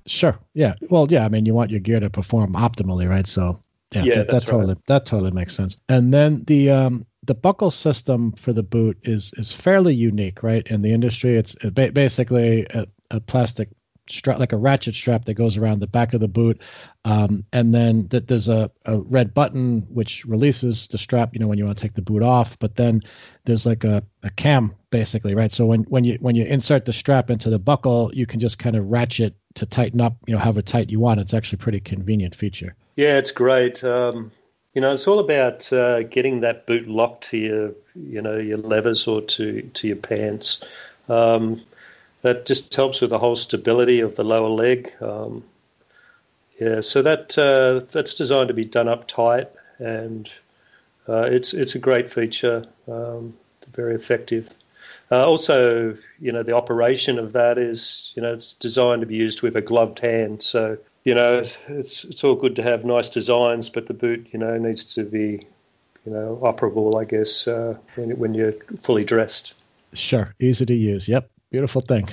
[0.06, 0.38] sure.
[0.54, 0.74] Yeah.
[0.90, 1.24] Well, yeah.
[1.24, 3.26] I mean, you want your gear to perform optimally, right?
[3.26, 4.86] So, yeah, yeah that, that totally right.
[4.86, 5.78] that totally makes sense.
[5.88, 10.66] And then the um the buckle system for the boot is is fairly unique, right?
[10.66, 11.54] In the industry, it's
[11.92, 13.68] basically a, a plastic
[14.08, 16.62] strap, like a ratchet strap that goes around the back of the boot,
[17.04, 21.34] um, and then that there's a, a red button which releases the strap.
[21.34, 23.02] You know when you want to take the boot off, but then
[23.44, 25.52] there's like a, a cam basically, right?
[25.52, 28.58] So when when you when you insert the strap into the buckle, you can just
[28.58, 31.20] kind of ratchet to tighten up, you know, however tight you want.
[31.20, 32.74] It's actually pretty convenient feature.
[32.96, 33.84] Yeah, it's great.
[33.84, 34.30] Um,
[34.74, 38.58] you know, it's all about uh, getting that boot locked to your, you know, your
[38.58, 40.62] levers or to to your pants.
[41.08, 41.62] Um,
[42.22, 44.92] that just helps with the whole stability of the lower leg.
[45.00, 45.44] Um,
[46.60, 50.28] yeah, so that uh, that's designed to be done up tight, and
[51.08, 53.34] uh, it's it's a great feature, um,
[53.72, 54.50] very effective.
[55.10, 59.14] Uh, also, you know, the operation of that is, you know, it's designed to be
[59.14, 60.76] used with a gloved hand, so
[61.08, 64.58] you know, it's it's all good to have nice designs, but the boot, you know,
[64.58, 65.46] needs to be,
[66.04, 67.00] you know, operable.
[67.00, 69.54] I guess uh, when when you're fully dressed.
[69.94, 71.08] Sure, easy to use.
[71.08, 72.10] Yep, beautiful thing.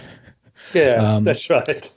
[0.74, 1.92] Yeah, um, that's right.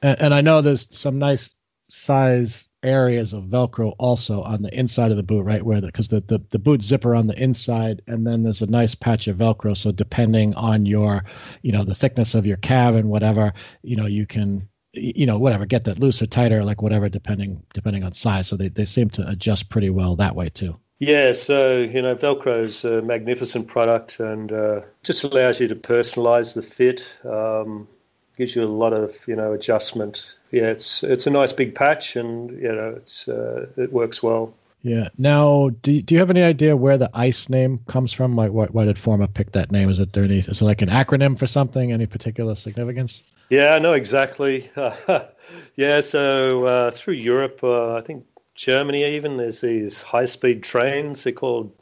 [0.00, 1.52] And, and I know there's some nice
[1.90, 5.64] size areas of Velcro also on the inside of the boot, right?
[5.64, 8.94] Where because the, the, the boot zipper on the inside, and then there's a nice
[8.94, 9.76] patch of Velcro.
[9.76, 11.24] So depending on your,
[11.62, 15.38] you know, the thickness of your calf and whatever, you know, you can, you know,
[15.38, 18.48] whatever, get that looser, tighter, like whatever, depending depending on size.
[18.48, 20.76] So they, they seem to adjust pretty well that way too.
[21.00, 25.74] Yeah, so you know, Velcro is a magnificent product and uh, just allows you to
[25.74, 27.04] personalize the fit.
[27.24, 27.88] Um,
[28.36, 32.14] gives you a lot of you know adjustment yeah, it's it's a nice big patch,
[32.14, 34.54] and you know it's uh, it works well.
[34.82, 35.08] Yeah.
[35.18, 38.36] Now, do do you have any idea where the ICE name comes from?
[38.36, 39.90] Like, why, why did Forma pick that name?
[39.90, 41.90] Is it there any, is it like an acronym for something?
[41.90, 43.24] Any particular significance?
[43.50, 44.70] Yeah, I know exactly.
[45.76, 51.24] yeah, so uh, through Europe, uh, I think Germany even, there's these high speed trains.
[51.24, 51.72] They're called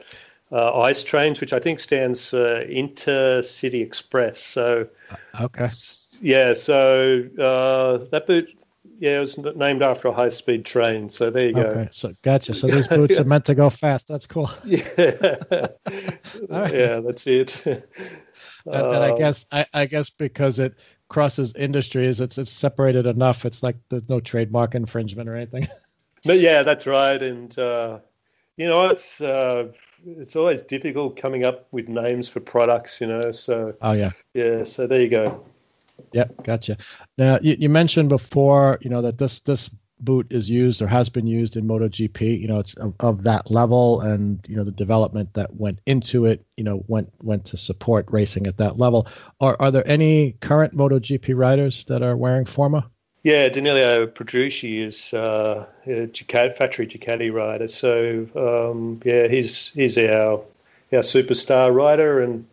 [0.51, 4.41] uh, ICE trains, which I think stands for Intercity Express.
[4.41, 4.87] So,
[5.39, 5.67] okay.
[6.21, 8.49] Yeah, so uh, that boot
[8.99, 11.09] yeah, it was named after a high speed train.
[11.09, 11.61] So there you go.
[11.61, 12.53] Okay, so gotcha.
[12.53, 14.07] So these boots are meant to go fast.
[14.07, 14.49] That's cool.
[14.63, 14.87] Yeah,
[16.49, 16.73] right.
[16.73, 17.65] yeah, that's it.
[17.65, 17.87] and,
[18.65, 20.75] I um, guess I, I, guess because it
[21.13, 23.45] crosses industries, it's it's separated enough.
[23.45, 25.67] It's like there's no trademark infringement or anything.
[26.25, 27.21] But yeah, that's right.
[27.21, 27.99] And uh,
[28.55, 29.67] you know, it's uh,
[30.05, 33.01] it's always difficult coming up with names for products.
[33.01, 34.63] You know, so oh yeah, yeah.
[34.63, 35.45] So there you go.
[36.13, 36.77] Yep, gotcha.
[37.17, 39.69] Now you, you mentioned before, you know, that this this
[40.03, 42.39] boot is used or has been used in MotoGP.
[42.39, 46.25] You know, it's of, of, that level, and you know the development that went into
[46.25, 46.45] it.
[46.57, 49.07] You know, went went to support racing at that level.
[49.39, 52.89] Are are there any current MotoGP riders that are wearing Forma?
[53.23, 57.67] Yeah, Danilo Petrucci is uh, a Ducati, factory Ducati rider.
[57.67, 60.41] So um, yeah, he's he's our
[60.91, 62.45] our superstar rider, and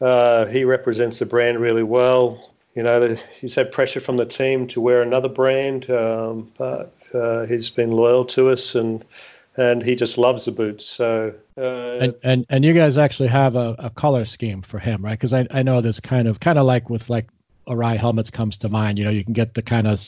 [0.00, 4.66] uh, he represents the brand really well you know, he's had pressure from the team
[4.68, 9.04] to wear another brand, um, but uh, he's been loyal to us and
[9.56, 10.84] and he just loves the boots.
[10.84, 15.04] So uh, and, and and you guys actually have a, a color scheme for him,
[15.04, 15.12] right?
[15.12, 17.28] Because I I know there's kind of kind of like with like
[17.68, 18.98] Arai helmets comes to mind.
[18.98, 20.00] You know, you can get the kind of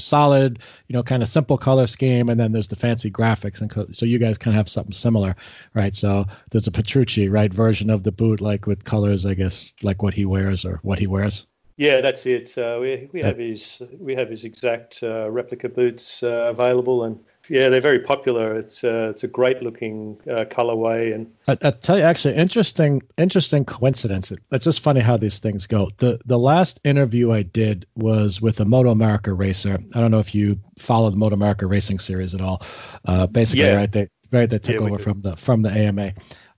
[0.00, 3.70] solid, you know, kind of simple color scheme, and then there's the fancy graphics, and
[3.70, 5.34] co- so you guys kind of have something similar,
[5.74, 5.94] right?
[5.94, 10.02] So there's a Petrucci, right, version of the boot, like with colors, I guess, like
[10.02, 11.46] what he wears or what he wears.
[11.76, 12.56] Yeah, that's it.
[12.56, 17.18] Uh, we we have his we have his exact uh, replica boots uh, available, and
[17.48, 18.54] yeah, they're very popular.
[18.54, 23.02] It's uh, it's a great looking uh, colorway, and I, I, tell you, actually, interesting
[23.18, 24.32] interesting coincidence.
[24.52, 25.90] It's just funny how these things go.
[25.98, 29.78] the The last interview I did was with a MotoAmerica racer.
[29.94, 32.62] I don't know if you follow the MotoAmerica racing series at all.
[33.06, 33.76] Uh, basically, yeah.
[33.76, 33.90] right?
[33.90, 36.12] They right they took yeah, over from the from the AMA.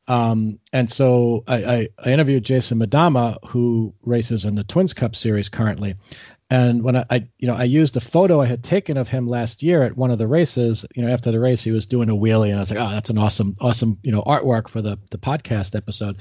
[0.07, 5.17] Um, and so I, I, I, interviewed Jason Madama, who races in the Twins Cup
[5.17, 5.95] series currently.
[6.51, 9.27] And when I, I, you know, I used a photo I had taken of him
[9.27, 10.85] last year at one of the races.
[10.95, 12.91] You know, after the race, he was doing a wheelie, and I was like, "Oh,
[12.91, 16.21] that's an awesome, awesome, you know, artwork for the the podcast episode."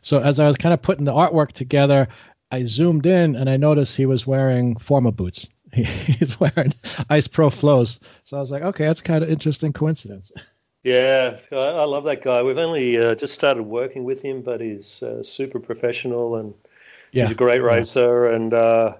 [0.00, 2.06] So as I was kind of putting the artwork together,
[2.52, 5.48] I zoomed in and I noticed he was wearing Forma boots.
[5.74, 6.72] He, he's wearing
[7.10, 7.98] Ice Pro Flows.
[8.22, 10.30] So I was like, "Okay, that's kind of interesting coincidence."
[10.84, 12.42] Yeah, I, love that guy.
[12.42, 16.52] We've only uh, just started working with him, but he's uh, super professional and
[17.10, 17.22] yeah.
[17.22, 18.28] he's a great racer.
[18.28, 18.36] Yeah.
[18.36, 18.94] And uh,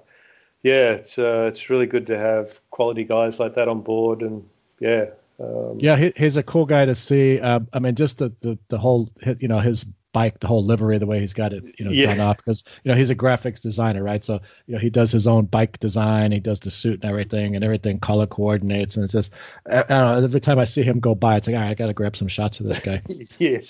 [0.62, 4.23] yeah, it's uh, it's really good to have quality guys like that on board.
[4.23, 4.49] And
[4.81, 7.38] yeah, um, yeah, he, he's a cool guy to see.
[7.38, 10.96] Uh, I mean, just the, the the whole you know his bike, the whole livery,
[10.96, 12.07] the way he's got it, you know, yeah.
[12.07, 14.24] done up because you know he's a graphics designer, right?
[14.24, 17.55] So you know he does his own bike design, he does the suit and everything,
[17.55, 19.33] and everything color coordinates, and it's just
[19.68, 20.24] I, don't know.
[20.24, 22.16] Every time I see him go by, it's like, all right, I got to grab
[22.16, 23.03] some shots of this guy.
[23.38, 23.59] yeah,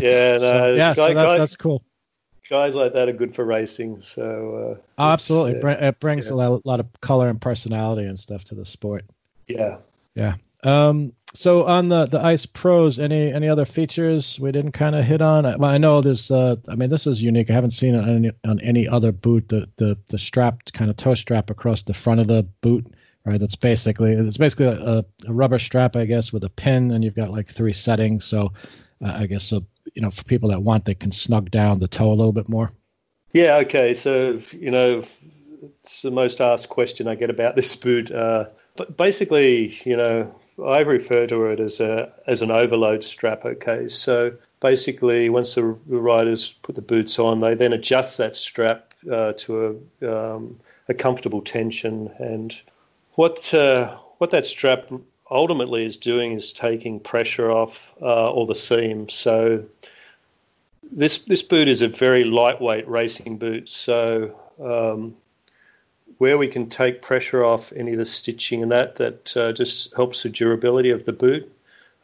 [0.00, 1.84] yeah, no, so, yeah, guy, so that, guy, that's cool.
[2.48, 4.00] Guys like that are good for racing.
[4.00, 6.32] So uh, oh, absolutely, it brings yeah.
[6.32, 9.04] a lot, a lot of color and personality and stuff to the sport.
[9.48, 9.78] Yeah,
[10.14, 10.36] yeah.
[10.62, 15.04] Um, so on the the Ice Pros, any any other features we didn't kind of
[15.04, 15.44] hit on?
[15.44, 17.50] Well, I know this Uh, I mean, this is unique.
[17.50, 19.48] I haven't seen it on any, on any other boot.
[19.48, 22.86] The the the strap kind of toe strap across the front of the boot.
[23.24, 27.04] Right, that's basically it's basically a, a rubber strap, I guess, with a pin, and
[27.04, 28.24] you've got like three settings.
[28.24, 28.52] So,
[29.04, 29.64] uh, I guess so.
[29.94, 32.48] You know, for people that want, they can snug down the toe a little bit
[32.48, 32.72] more.
[33.32, 33.56] Yeah.
[33.56, 33.94] Okay.
[33.94, 35.04] So you know,
[35.84, 38.10] it's the most asked question I get about this boot.
[38.10, 40.34] Uh, but basically, you know,
[40.66, 43.44] I refer to it as a as an overload strap.
[43.44, 48.94] Okay, so basically, once the riders put the boots on, they then adjust that strap
[49.10, 52.10] uh, to a um, a comfortable tension.
[52.18, 52.54] And
[53.14, 54.90] what uh, what that strap
[55.30, 59.14] ultimately is doing is taking pressure off uh, all the seams.
[59.14, 59.64] So
[60.92, 63.68] this this boot is a very lightweight racing boot.
[63.68, 65.14] So um,
[66.20, 69.94] where we can take pressure off any of the stitching and that, that uh, just
[69.94, 71.50] helps the durability of the boot.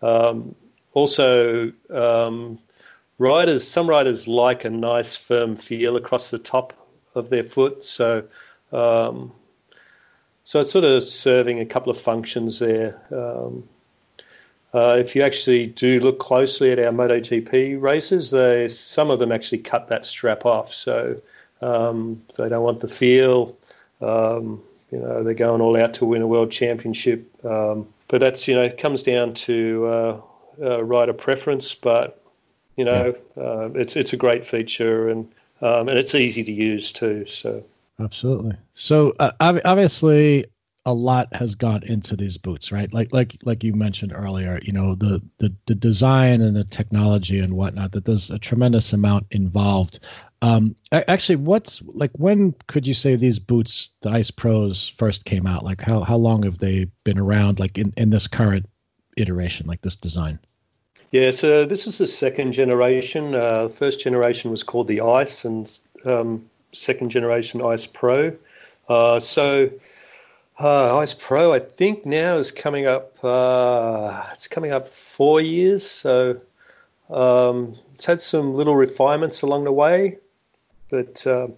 [0.00, 0.54] Um,
[0.94, 2.58] also, um,
[3.18, 6.72] riders, some riders like a nice firm feel across the top
[7.14, 8.24] of their foot, so
[8.72, 9.32] um,
[10.44, 12.98] so it's sort of serving a couple of functions there.
[13.12, 13.68] Um,
[14.72, 19.30] uh, if you actually do look closely at our MotoGP races, they some of them
[19.30, 21.20] actually cut that strap off, so
[21.60, 23.54] um, they don't want the feel.
[24.00, 27.28] Um, you know, they're going all out to win a world championship.
[27.44, 30.20] Um, but that's, you know, it comes down to uh,
[30.62, 31.74] uh, rider preference.
[31.74, 32.22] But,
[32.76, 35.28] you know, uh, it's, it's a great feature and,
[35.60, 37.26] um, and it's easy to use too.
[37.26, 37.64] So,
[37.98, 38.56] absolutely.
[38.74, 40.46] So, uh, obviously,
[40.86, 42.92] a lot has gone into these boots, right?
[42.94, 47.40] Like like like you mentioned earlier, you know the the, the design and the technology
[47.40, 47.90] and whatnot.
[47.90, 49.98] That there's a tremendous amount involved.
[50.42, 55.46] Um, actually, what's like when could you say these boots, the Ice Pros, first came
[55.46, 55.64] out?
[55.64, 57.58] Like how how long have they been around?
[57.58, 58.66] Like in in this current
[59.16, 60.38] iteration, like this design.
[61.12, 63.34] Yeah, so this is the second generation.
[63.34, 68.36] Uh, first generation was called the Ice, and um, second generation Ice Pro.
[68.88, 69.70] Uh, so
[70.58, 73.22] uh, Ice Pro, I think now is coming up.
[73.24, 75.88] Uh, it's coming up four years.
[75.88, 76.40] So
[77.10, 80.18] um, it's had some little refinements along the way.
[80.88, 81.48] But uh,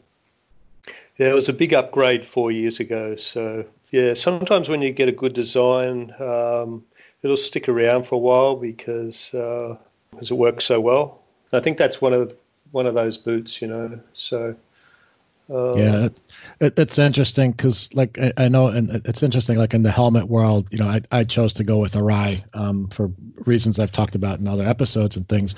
[1.18, 3.16] yeah, it was a big upgrade four years ago.
[3.16, 6.84] So yeah, sometimes when you get a good design, um,
[7.22, 9.76] it'll stick around for a while because uh,
[10.10, 11.22] because it works so well.
[11.52, 12.34] I think that's one of
[12.70, 13.98] one of those boots, you know.
[14.12, 14.54] So
[15.50, 16.08] um, yeah,
[16.60, 19.56] it, it's interesting because, like, I, I, know, and it's interesting.
[19.56, 22.88] Like in the helmet world, you know, I, I chose to go with Arai um,
[22.88, 23.10] for
[23.46, 25.54] reasons I've talked about in other episodes and things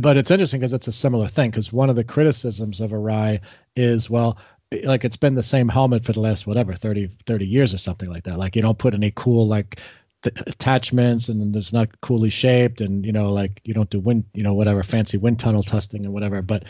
[0.00, 1.50] but it's interesting because it's a similar thing.
[1.50, 3.40] Because one of the criticisms of Arai
[3.76, 4.38] is, well,
[4.84, 8.10] like it's been the same helmet for the last whatever 30, 30 years or something
[8.10, 8.38] like that.
[8.38, 9.80] Like you don't put any cool like
[10.22, 14.24] th- attachments, and it's not coolly shaped, and you know, like you don't do wind,
[14.34, 16.42] you know, whatever fancy wind tunnel testing and whatever.
[16.42, 16.64] But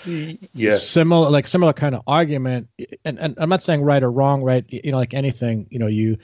[0.52, 2.68] yeah, similar like similar kind of argument.
[3.04, 4.64] And and I'm not saying right or wrong, right?
[4.68, 6.18] You know, like anything, you know, you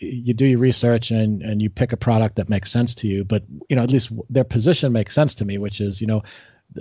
[0.00, 3.24] you do your research and and you pick a product that makes sense to you
[3.24, 6.22] but you know at least their position makes sense to me which is you know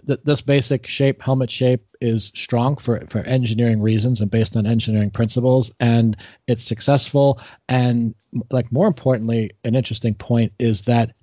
[0.06, 4.66] th- this basic shape helmet shape is strong for for engineering reasons and based on
[4.66, 7.40] engineering principles and it's successful.
[7.70, 8.14] And
[8.52, 11.14] like more importantly an interesting point is that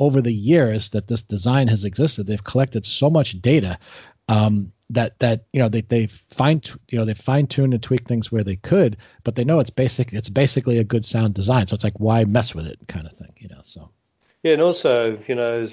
[0.00, 3.78] over the years that this design has existed they've collected so much data
[4.28, 8.06] um, that that you know they they fine you know they fine tune and tweak
[8.06, 10.12] things where they could, but they know it's basic.
[10.12, 11.66] It's basically a good sound design.
[11.66, 13.32] So it's like why mess with it, kind of thing.
[13.38, 13.60] You know.
[13.62, 13.90] So
[14.42, 15.66] yeah, and also you know,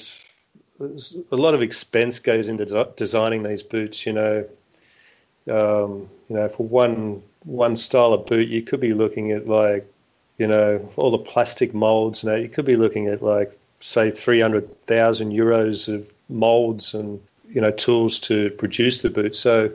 [1.32, 4.06] a lot of expense goes into designing these boots.
[4.06, 4.46] You know,
[5.50, 9.86] um, you know, for one one style of boot, you could be looking at like
[10.38, 12.24] you know all the plastic molds.
[12.24, 17.20] Now you could be looking at like say three hundred thousand euros of molds and
[17.50, 19.36] you know tools to produce the boot.
[19.36, 19.72] So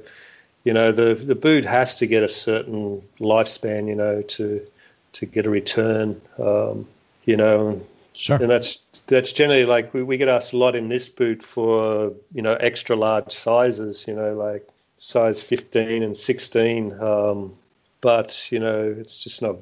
[0.65, 4.67] you know the the boot has to get a certain lifespan, you know, to
[5.15, 6.21] to get a return.
[6.39, 6.87] Um,
[7.25, 7.81] you know,
[8.13, 8.37] sure.
[8.37, 12.13] and that's that's generally like we, we get asked a lot in this boot for
[12.33, 16.99] you know extra large sizes, you know, like size 15 and 16.
[17.01, 17.53] Um,
[18.01, 19.57] but you know, it's just not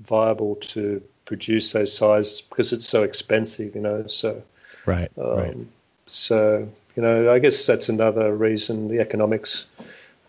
[0.00, 4.06] viable to produce those sizes because it's so expensive, you know.
[4.06, 4.42] So
[4.86, 5.56] right, um, right.
[6.06, 9.66] So you know, I guess that's another reason the economics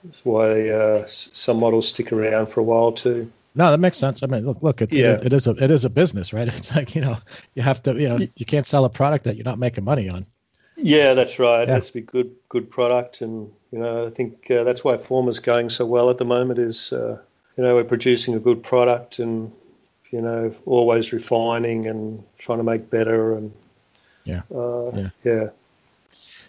[0.10, 3.32] is why uh, some models stick around for a while too.
[3.56, 4.24] No, that makes sense.
[4.24, 5.14] I mean, look, look, it, yeah.
[5.14, 6.48] it, it is a it is a business, right?
[6.58, 7.18] It's like you know,
[7.56, 10.10] you have to, you know, you can't sell a product that you're not making money
[10.10, 10.26] on.
[10.76, 11.68] Yeah, that's right.
[11.68, 11.74] Yeah.
[11.74, 14.98] It has to be good, good product, and you know, I think uh, that's why
[14.98, 16.60] Forma is going so well at the moment.
[16.60, 17.20] Is uh,
[17.58, 19.52] you know, we're producing a good product, and
[20.12, 23.54] you know, always refining and trying to make better, and
[24.24, 25.10] yeah, uh, yeah.
[25.24, 25.50] yeah.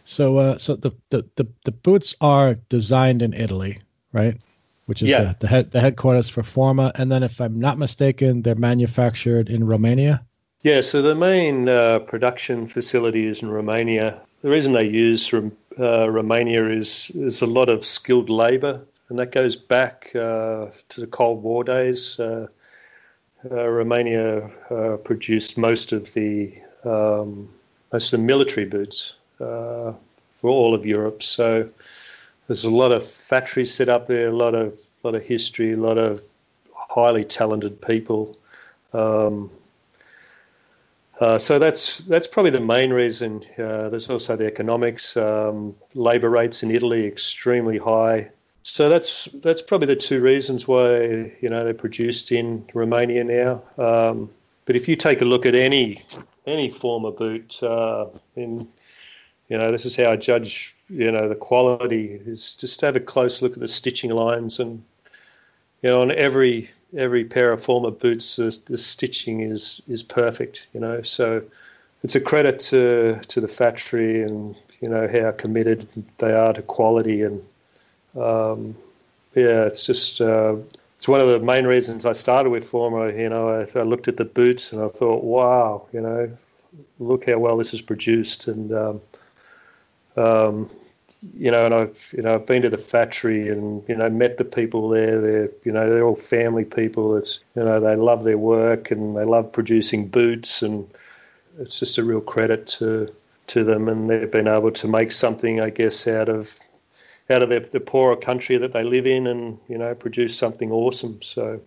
[0.04, 3.78] So, uh, so the, the, the, the, boots are designed in Italy,
[4.12, 4.38] right?
[4.86, 5.24] Which is yeah.
[5.24, 6.92] the, the, head, the headquarters for Forma.
[6.94, 10.22] And then, if I'm not mistaken, they're manufactured in Romania.
[10.62, 14.20] Yeah, so the main uh, production facility is in Romania.
[14.42, 19.32] The reason they use uh, Romania is there's a lot of skilled labour, and that
[19.32, 22.18] goes back uh, to the Cold War days.
[22.20, 22.46] Uh,
[23.50, 27.48] uh, Romania uh, produced most of the um,
[27.92, 29.14] most of the military boots
[30.40, 31.22] for all of Europe.
[31.22, 31.68] So
[32.46, 35.76] there's a lot of factories set up there, a lot of lot of history, a
[35.76, 36.22] lot of
[36.74, 38.36] highly talented people.
[38.92, 39.50] Um,
[41.20, 43.44] uh, so that's that's probably the main reason.
[43.56, 45.16] Uh, there's also the economics.
[45.16, 48.30] Um, labour rates in Italy extremely high.
[48.62, 53.62] so that's that's probably the two reasons why you know they're produced in Romania now.
[53.78, 54.30] Um,
[54.66, 56.02] but if you take a look at any
[56.46, 58.68] any Forma boot, uh, in
[59.48, 63.00] you know this is how I judge you know the quality is just have a
[63.00, 64.82] close look at the stitching lines and
[65.82, 70.66] you know on every every pair of Forma boots the, the stitching is is perfect.
[70.74, 71.42] You know so
[72.02, 75.86] it's a credit to to the factory and you know how committed
[76.18, 77.42] they are to quality and
[78.16, 78.76] um,
[79.34, 80.56] yeah, it's just uh,
[80.96, 83.12] it's one of the main reasons I started with Forma.
[83.12, 86.30] You know, I, I, looked at the boots and I thought, wow, you know,
[87.00, 89.00] look how well this is produced, and um,
[90.16, 90.70] um,
[91.38, 94.38] you know, and I've you know I've been to the factory and you know met
[94.38, 95.20] the people there.
[95.20, 97.16] They're you know they're all family people.
[97.16, 100.88] It's you know they love their work and they love producing boots, and
[101.58, 103.12] it's just a real credit to
[103.48, 106.58] to them, and they've been able to make something, I guess, out of
[107.30, 110.70] out of the, the poorer country that they live in and you know produce something
[110.70, 111.60] awesome so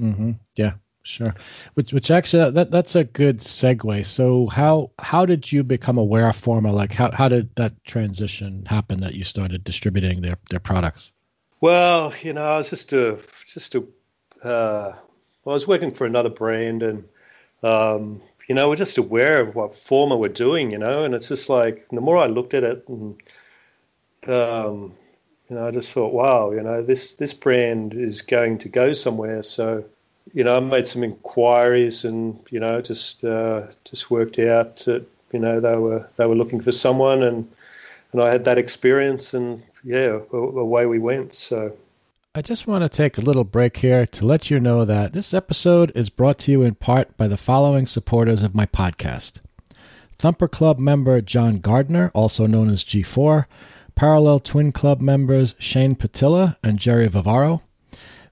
[0.00, 0.32] mm-hmm.
[0.56, 0.72] yeah
[1.02, 1.34] sure.
[1.74, 4.06] Which which actually that that's a good segue.
[4.06, 6.72] So how how did you become aware of Forma?
[6.72, 11.12] Like how, how did that transition happen that you started distributing their their products?
[11.60, 13.84] Well you know i was just a just a
[14.42, 14.92] uh,
[15.46, 17.04] i was working for another brand and
[17.62, 21.28] um, you know we're just aware of what Forma were doing you know and it's
[21.28, 23.14] just like the more i looked at it and
[24.26, 24.92] um,
[25.52, 28.94] you know, I just thought, wow, you know, this this brand is going to go
[28.94, 29.42] somewhere.
[29.42, 29.84] So,
[30.32, 35.04] you know, I made some inquiries, and you know, just uh, just worked out that
[35.32, 37.50] you know they were they were looking for someone, and
[38.12, 41.34] and I had that experience, and yeah, away we went.
[41.34, 41.76] So.
[42.34, 45.34] I just want to take a little break here to let you know that this
[45.34, 49.34] episode is brought to you in part by the following supporters of my podcast
[50.16, 53.44] Thumper Club member John Gardner, also known as G4,
[53.94, 57.60] Parallel Twin Club members Shane Patilla and Jerry Vivaro,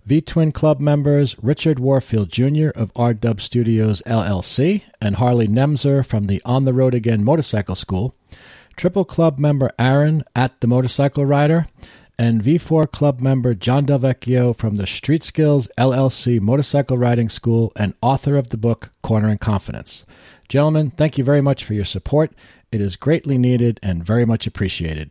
[0.07, 2.69] V Twin Club members Richard Warfield Jr.
[2.75, 7.75] of R Dub Studios LLC and Harley Nemzer from the On the Road Again Motorcycle
[7.75, 8.15] School,
[8.77, 11.67] Triple Club member Aaron at the Motorcycle Rider,
[12.19, 17.95] and V4 Club member John Delvecchio from the Street Skills LLC Motorcycle Riding School and
[18.01, 20.07] author of the book Cornering Confidence.
[20.49, 22.33] Gentlemen, thank you very much for your support.
[22.73, 25.11] It is greatly needed and very much appreciated.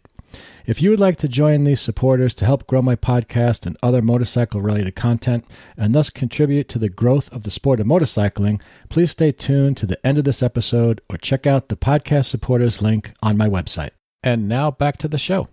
[0.65, 4.01] If you would like to join these supporters to help grow my podcast and other
[4.01, 9.11] motorcycle related content, and thus contribute to the growth of the sport of motorcycling, please
[9.11, 13.11] stay tuned to the end of this episode or check out the podcast supporters link
[13.21, 13.91] on my website.
[14.23, 15.47] And now back to the show.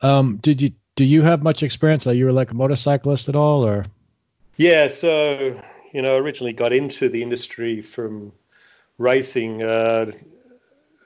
[0.00, 2.06] Um, did you do you have much experience?
[2.06, 3.86] Are you like a motorcyclist at all, or?
[4.56, 5.60] Yeah, so
[5.92, 8.32] you know, originally got into the industry from
[8.98, 9.62] racing.
[9.62, 10.10] Uh,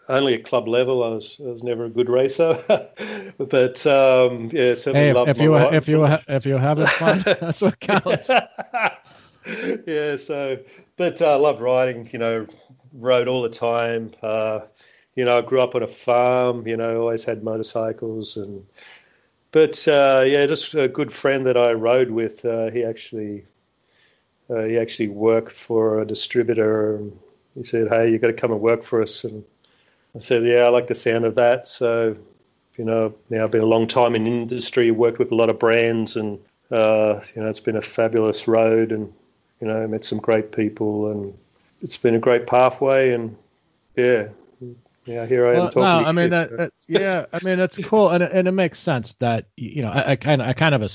[0.08, 1.02] only at club level.
[1.02, 2.58] I was I was never a good racer,
[3.38, 5.72] but um, yeah, certainly hey, if, if you life.
[5.72, 8.28] if you if you having fun, that's what counts.
[9.86, 10.58] yeah, so
[10.96, 12.08] but I uh, loved riding.
[12.12, 12.46] You know,
[12.92, 14.12] rode all the time.
[14.22, 14.60] Uh,
[15.14, 16.66] you know, I grew up on a farm.
[16.66, 18.64] You know, always had motorcycles and.
[19.50, 22.42] But uh, yeah, just a good friend that I rode with.
[22.42, 23.44] Uh, he actually
[24.48, 26.96] uh, he actually worked for a distributor.
[26.96, 27.18] And
[27.54, 29.44] he said, "Hey, you got to come and work for us." And
[30.14, 31.66] I said, yeah, I like the sound of that.
[31.66, 32.16] So,
[32.76, 35.58] you know, now I've been a long time in industry, worked with a lot of
[35.58, 36.38] brands, and
[36.70, 39.12] uh, you know, it's been a fabulous road, and
[39.60, 41.36] you know, met some great people, and
[41.80, 43.36] it's been a great pathway, and
[43.96, 44.28] yeah.
[45.04, 45.82] Yeah, here I am talking.
[45.82, 49.14] No, I mean that, that, Yeah, I mean that's cool, and and it makes sense
[49.14, 50.92] that you know I, I kind of I kind of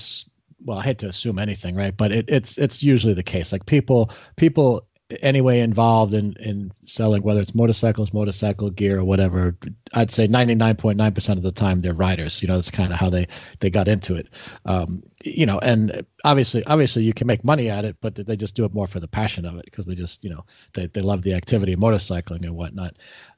[0.64, 1.96] well I hate to assume anything, right?
[1.96, 3.52] But it, it's it's usually the case.
[3.52, 4.88] Like people people
[5.22, 9.56] anyway involved in in selling whether it's motorcycles motorcycle gear or whatever
[9.94, 12.42] i'd say 99.9% of the time they're riders.
[12.42, 13.28] You know that's kind of how they
[13.60, 14.28] they got into it.
[14.66, 18.56] Um, you know and obviously obviously you can make money at it but they just
[18.56, 20.44] do it more for the passion of it because they just you know
[20.74, 22.96] they, they love the activity of motorcycling and whatnot.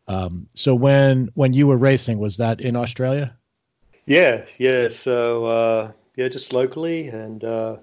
[0.08, 3.36] Um, so when when you were racing was that in australia?
[4.08, 7.78] Yeah yeah so uh, yeah just locally and uh,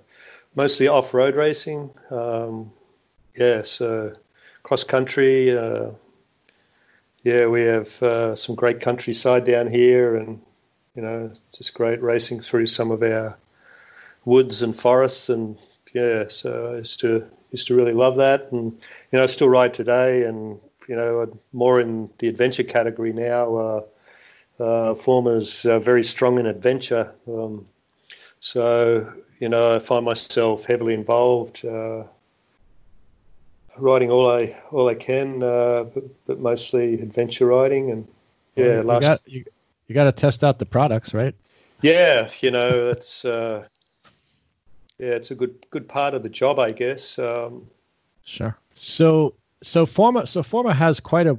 [0.56, 1.92] mostly off-road racing.
[2.10, 2.72] Um,
[3.36, 4.14] yeah, so
[4.62, 5.56] cross country.
[5.56, 5.90] Uh,
[7.22, 10.40] yeah, we have uh, some great countryside down here, and
[10.94, 13.36] you know, just great racing through some of our
[14.24, 15.58] woods and forests, and
[15.92, 19.48] yeah, so I used to used to really love that, and you know, I still
[19.48, 20.58] ride today, and
[20.88, 23.56] you know, I'm more in the adventure category now.
[23.56, 23.82] Uh,
[24.58, 27.66] uh, Forma's uh, very strong in adventure, um,
[28.40, 31.64] so you know, I find myself heavily involved.
[31.64, 32.04] Uh,
[33.78, 38.06] riding all I all I can, uh, but, but mostly adventure riding and
[38.54, 38.76] yeah.
[38.78, 39.44] You last got, you,
[39.86, 41.34] you got to test out the products, right?
[41.82, 43.66] Yeah, you know, it's uh,
[44.98, 47.18] yeah, it's a good good part of the job, I guess.
[47.18, 47.66] Um,
[48.24, 48.56] sure.
[48.74, 51.38] So so Forma so Forma has quite a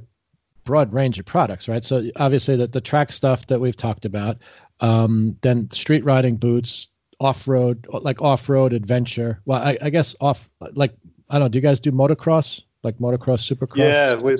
[0.64, 1.84] broad range of products, right?
[1.84, 4.36] So obviously the the track stuff that we've talked about,
[4.80, 6.88] um, then street riding boots,
[7.20, 9.40] off road like off road adventure.
[9.44, 10.94] Well, I, I, guess off like
[11.30, 11.48] I don't know.
[11.48, 13.76] Do you guys do motocross like motocross, supercross?
[13.76, 14.36] Yeah, we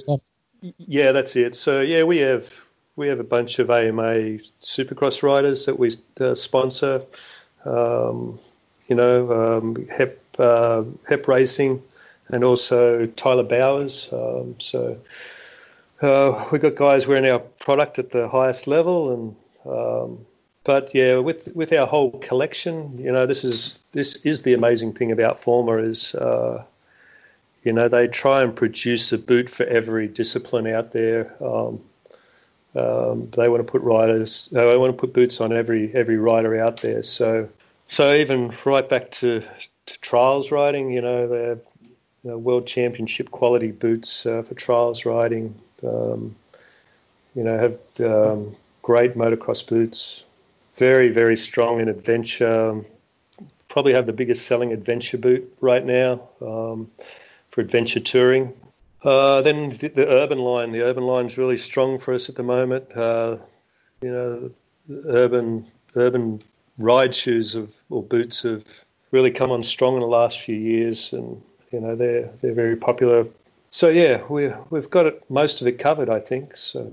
[0.79, 1.55] yeah, that's it.
[1.55, 2.55] So yeah, we have
[2.97, 7.03] we have a bunch of AMA Supercross riders that we uh, sponsor.
[7.65, 8.39] Um,
[8.89, 11.83] you know, um, HEP uh, HEP Racing,
[12.29, 14.09] and also Tyler Bowers.
[14.13, 14.99] Um, so
[16.01, 19.37] uh, we've got guys wearing our product at the highest level, and
[19.67, 20.27] um,
[20.65, 24.93] but yeah, with with our whole collection, you know, this is this is the amazing
[24.93, 26.15] thing about Forma is.
[26.15, 26.65] Uh,
[27.65, 31.35] you know, they try and produce a boot for every discipline out there.
[31.43, 31.81] Um,
[32.75, 34.49] um, they want to put riders.
[34.53, 37.03] They want to put boots on every every rider out there.
[37.03, 37.49] So,
[37.89, 39.43] so even right back to,
[39.87, 41.61] to trials riding, you know, they have
[42.23, 45.55] you know, world championship quality boots uh, for trials riding.
[45.87, 46.37] Um,
[47.35, 50.25] you know, have um, great motocross boots.
[50.77, 52.85] Very very strong in adventure.
[53.69, 56.91] Probably have the biggest selling adventure boot right now um,
[57.59, 58.53] for adventure touring.
[59.03, 60.71] Uh, then the, the, urban line.
[60.71, 62.85] The urban line is really strong for us at the moment.
[62.97, 63.39] Uh,
[64.01, 64.51] you know,
[65.07, 66.41] urban urban
[66.79, 71.13] ride shoes of, or boots have really come on strong in the last few years,
[71.13, 71.43] and
[71.73, 73.27] you know they're they're very popular.
[73.71, 76.57] So yeah, we we've got it most of it covered, I think.
[76.57, 76.93] So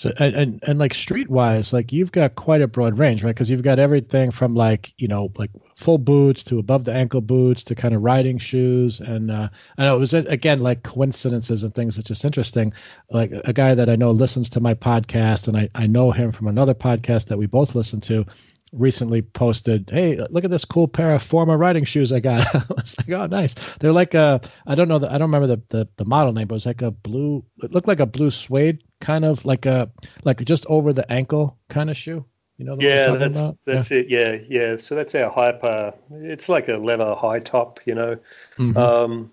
[0.00, 3.34] so and, and, and like streetwise, like you've got quite a broad range, right?
[3.34, 7.20] Because you've got everything from like you know like full boots to above the ankle
[7.20, 11.62] boots to kind of riding shoes, and uh, I know it was again like coincidences
[11.62, 11.98] and things.
[11.98, 12.72] It's just interesting.
[13.10, 16.32] Like a guy that I know listens to my podcast, and I I know him
[16.32, 18.24] from another podcast that we both listen to
[18.72, 22.64] recently posted, "Hey, look at this cool pair of Forma riding shoes I got." I
[22.76, 25.62] was like, "Oh, nice." They're like a I don't know the, I don't remember the,
[25.68, 27.44] the the model name, but it was like a blue.
[27.62, 29.90] It looked like a blue suede kind of like a
[30.24, 32.24] like just over the ankle kind of shoe.
[32.58, 32.76] You know?
[32.78, 33.56] yeah, that's about?
[33.64, 33.98] that's yeah.
[33.98, 34.08] it.
[34.10, 34.76] Yeah, yeah.
[34.76, 35.94] So that's our hyper.
[36.10, 37.80] It's like a leather high top.
[37.86, 38.16] You know.
[38.58, 38.76] Mm-hmm.
[38.76, 39.32] Um,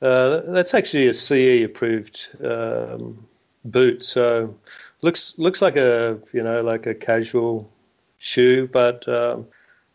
[0.00, 3.26] uh, that's actually a CE approved um,
[3.64, 4.04] boot.
[4.04, 4.54] So
[5.02, 7.68] looks looks like a you know like a casual
[8.18, 9.46] shoe, but um,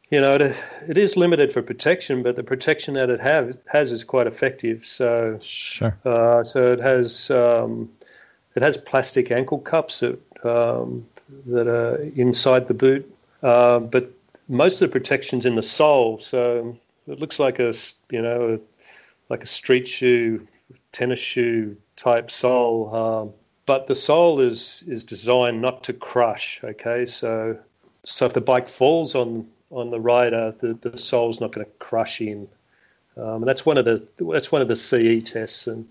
[0.09, 3.91] you know, it, it is limited for protection, but the protection that it have, has
[3.91, 4.85] is quite effective.
[4.85, 5.97] So, sure.
[6.05, 7.89] Uh, so it has um,
[8.55, 11.05] it has plastic ankle cups that um,
[11.47, 13.11] that are inside the boot,
[13.41, 14.11] uh, but
[14.47, 16.19] most of the protection's in the sole.
[16.19, 17.73] So it looks like a
[18.11, 18.59] you know a,
[19.29, 20.45] like a street shoe,
[20.91, 22.93] tennis shoe type sole.
[22.95, 23.33] Um,
[23.65, 26.59] but the sole is is designed not to crush.
[26.63, 27.57] Okay, so
[28.03, 31.71] so if the bike falls on on the rider, the, the sole's not going to
[31.79, 32.47] crush in.
[33.17, 35.87] Um, and that's one of the that's one of the CE tests, and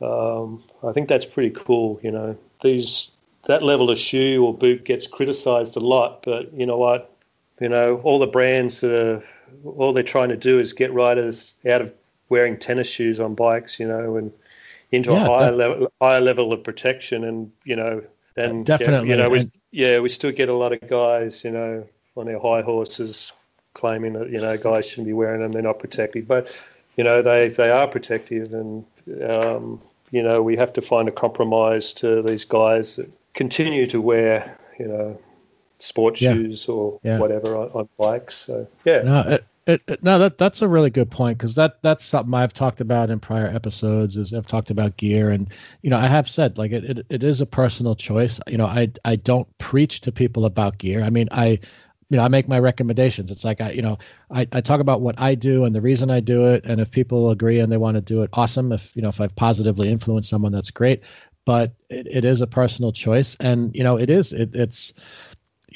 [0.00, 1.98] um, I think that's pretty cool.
[2.02, 3.12] You know, these
[3.46, 7.14] that level of shoe or boot gets criticised a lot, but you know what?
[7.60, 9.24] You know, all the brands that are
[9.64, 11.92] all they're trying to do is get riders out of
[12.28, 13.80] wearing tennis shoes on bikes.
[13.80, 14.30] You know, and
[14.92, 18.02] into yeah, a higher that, level higher level of protection, and you know,
[18.36, 21.86] and definitely, you know, we, yeah, we still get a lot of guys, you know,
[22.16, 23.32] on their high horses
[23.74, 26.26] claiming that you know guys shouldn't be wearing them; they're not protective.
[26.26, 26.54] But
[26.96, 28.84] you know, they they are protective, and
[29.22, 34.00] um, you know, we have to find a compromise to these guys that continue to
[34.00, 35.18] wear, you know,
[35.78, 36.32] sport yeah.
[36.32, 37.18] shoes or yeah.
[37.18, 38.36] whatever on, on, bikes.
[38.36, 41.82] So yeah, no, it, it, it, no, that that's a really good point because that
[41.82, 44.16] that's something I've talked about in prior episodes.
[44.16, 45.48] Is I've talked about gear, and
[45.82, 48.40] you know, I have said like it, it, it is a personal choice.
[48.48, 51.02] You know, I I don't preach to people about gear.
[51.02, 51.60] I mean, I
[52.10, 53.30] you know, I make my recommendations.
[53.30, 53.98] It's like I, you know,
[54.30, 56.64] I, I talk about what I do and the reason I do it.
[56.64, 58.72] And if people agree and they want to do it, awesome.
[58.72, 61.02] If you know, if I've positively influenced someone, that's great.
[61.44, 64.32] But it, it is a personal choice, and you know, it is.
[64.32, 64.94] It, it's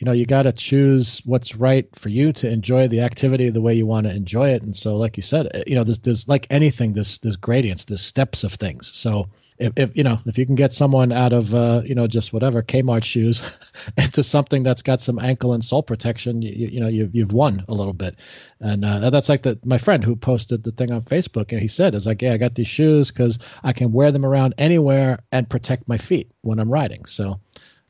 [0.02, 3.60] you know, you got to choose what's right for you to enjoy the activity the
[3.60, 4.64] way you want to enjoy it.
[4.64, 8.02] And so, like you said, you know, there's there's like anything, this there's gradients, there's
[8.02, 8.90] steps of things.
[8.92, 9.28] So
[9.58, 12.32] if, if you know if you can get someone out of uh, you know just
[12.32, 13.40] whatever Kmart shoes
[13.96, 17.64] into something that's got some ankle and sole protection, you, you know you've you've won
[17.68, 18.16] a little bit,
[18.58, 21.68] and uh, that's like the my friend who posted the thing on Facebook, and he
[21.68, 25.20] said is like yeah I got these shoes because I can wear them around anywhere
[25.30, 27.04] and protect my feet when I'm riding.
[27.04, 27.38] So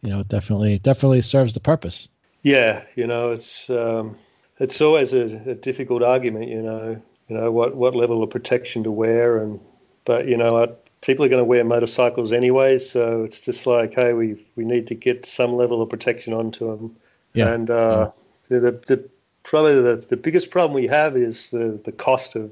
[0.03, 2.09] you know it definitely definitely serves the purpose.
[2.43, 4.17] Yeah, you know it's um,
[4.59, 6.49] it's always a, a difficult argument.
[6.49, 9.61] You know you know what what level of protection to wear and
[10.05, 14.15] but you know people are going to wear motorcycles anyway, so it's just like, hey,
[14.15, 16.97] we we need to get some level of protection onto them.
[17.35, 17.53] Yeah.
[17.53, 18.11] And uh,
[18.49, 19.09] the, the
[19.43, 22.51] probably the, the biggest problem we have is the, the cost of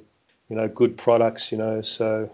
[0.51, 1.51] you know good products.
[1.51, 2.31] You know, so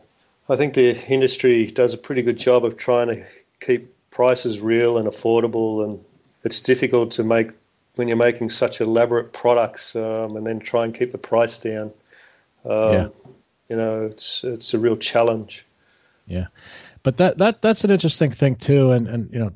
[0.48, 3.24] I think the industry does a pretty good job of trying to
[3.60, 6.02] keep prices real and affordable, and
[6.42, 7.50] it's difficult to make
[7.96, 11.92] when you're making such elaborate products um, and then try and keep the price down.
[12.64, 13.08] Um, yeah.
[13.68, 15.66] You know, it's it's a real challenge.
[16.26, 16.46] Yeah
[17.06, 18.90] but that that that's an interesting thing too.
[18.90, 19.52] And and you know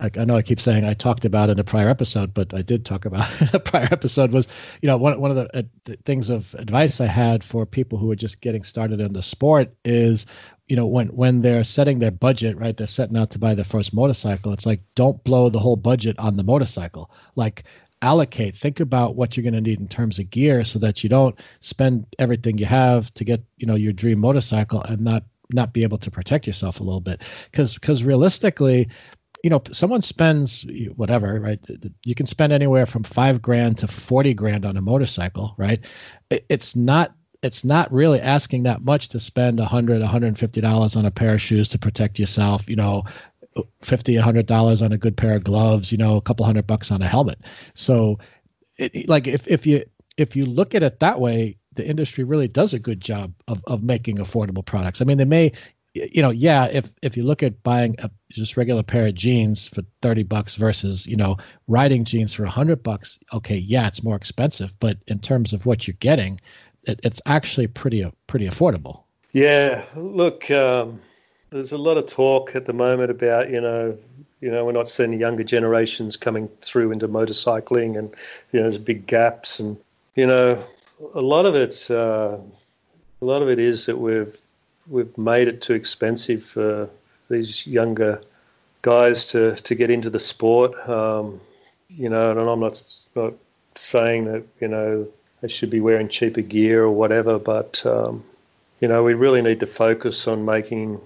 [0.00, 2.60] I, I, know i keep saying i talked about in a prior episode but i
[2.60, 4.48] did talk about a prior episode was
[4.82, 7.98] you know one, one of the, uh, the, things of advice i had for people
[7.98, 10.26] who are just getting started in the sport is
[10.66, 13.64] you know when when they're setting their budget right they're setting out to buy their
[13.64, 17.12] first motorcycle it's like don't blow the whole budget on the motorcycle.
[17.36, 17.62] Like
[18.02, 21.10] allocate think about what you're going to need in terms of gear so that you
[21.10, 25.72] don't spend everything you have to get you know your dream motorcycle and not not
[25.72, 27.22] be able to protect yourself a little bit.
[27.50, 28.88] Because because realistically
[29.44, 31.60] you know someone spends whatever right
[32.04, 35.84] you can spend anywhere from five grand to 40 grand on a motorcycle right?
[36.30, 41.10] It's not it's not really asking that much to spend 100 150 dollars on a
[41.10, 43.04] pair of shoes to protect yourself you know
[43.82, 46.90] 50 100 dollars on a good pair of gloves you know a couple hundred bucks
[46.90, 47.38] on a helmet.
[47.74, 48.18] So
[48.78, 49.84] it, like if if you
[50.16, 53.62] if you look at it that way the industry really does a good job of,
[53.68, 55.00] of making affordable products.
[55.00, 55.52] I mean, they may,
[55.94, 59.68] you know, yeah, if if you look at buying a just regular pair of jeans
[59.68, 61.36] for 30 bucks versus, you know,
[61.68, 65.86] riding jeans for 100 bucks, okay, yeah, it's more expensive, but in terms of what
[65.86, 66.40] you're getting,
[66.82, 69.04] it, it's actually pretty pretty affordable.
[69.32, 71.00] Yeah, look, um,
[71.50, 73.96] there's a lot of talk at the moment about, you know,
[74.40, 78.14] you know, we're not seeing younger generations coming through into motorcycling and,
[78.52, 79.76] you know, there's big gaps and,
[80.16, 80.62] you know,
[81.14, 82.36] a lot of it, uh,
[83.20, 84.36] a lot of it is that we've
[84.86, 86.88] we've made it too expensive for
[87.28, 88.22] these younger
[88.82, 90.72] guys to, to get into the sport.
[90.88, 91.40] Um,
[91.88, 92.82] you know, and I'm not
[93.14, 93.34] not
[93.74, 95.06] saying that you know
[95.40, 98.24] they should be wearing cheaper gear or whatever, but um,
[98.80, 101.00] you know, we really need to focus on making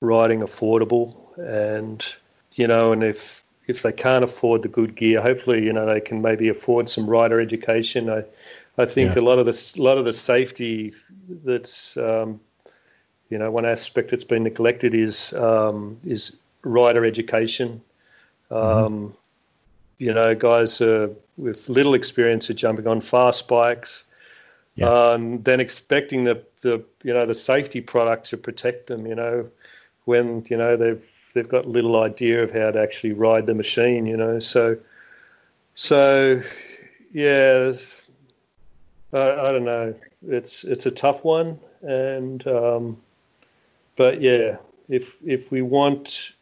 [0.00, 2.04] riding affordable and
[2.52, 6.00] you know, and if if they can't afford the good gear, hopefully, you know, they
[6.00, 8.10] can maybe afford some rider education.
[8.10, 8.24] I
[8.76, 9.22] I think yeah.
[9.22, 10.92] a lot of the a lot of the safety
[11.44, 12.40] that's um,
[13.28, 17.80] you know one aspect that's been neglected is um, is rider education.
[18.50, 18.84] Mm-hmm.
[18.84, 19.16] Um,
[19.98, 24.04] you know, guys uh, with little experience of jumping on fast bikes,
[24.74, 24.88] yeah.
[24.88, 29.06] um, then expecting the the you know the safety product to protect them.
[29.06, 29.48] You know,
[30.04, 34.06] when you know they've they've got little idea of how to actually ride the machine.
[34.06, 34.76] You know, so
[35.76, 36.42] so
[37.12, 37.74] yeah
[39.14, 39.94] I, I don't know.
[40.28, 42.96] It's it's a tough one, and um,
[43.96, 44.56] but yeah,
[44.88, 46.32] if if we want,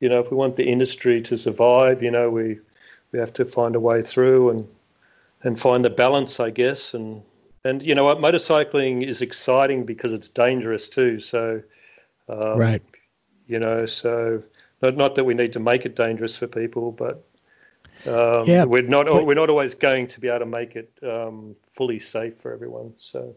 [0.00, 2.58] you know, if we want the industry to survive, you know, we
[3.12, 4.68] we have to find a way through and
[5.42, 7.22] and find a balance, I guess, and
[7.64, 11.18] and you know what, motorcycling is exciting because it's dangerous too.
[11.18, 11.62] So,
[12.28, 12.82] um, right,
[13.46, 14.42] you know, so
[14.82, 17.24] not not that we need to make it dangerous for people, but
[18.06, 21.54] um, yeah, we're not we're not always going to be able to make it um,
[21.62, 22.92] fully safe for everyone.
[22.96, 23.34] So.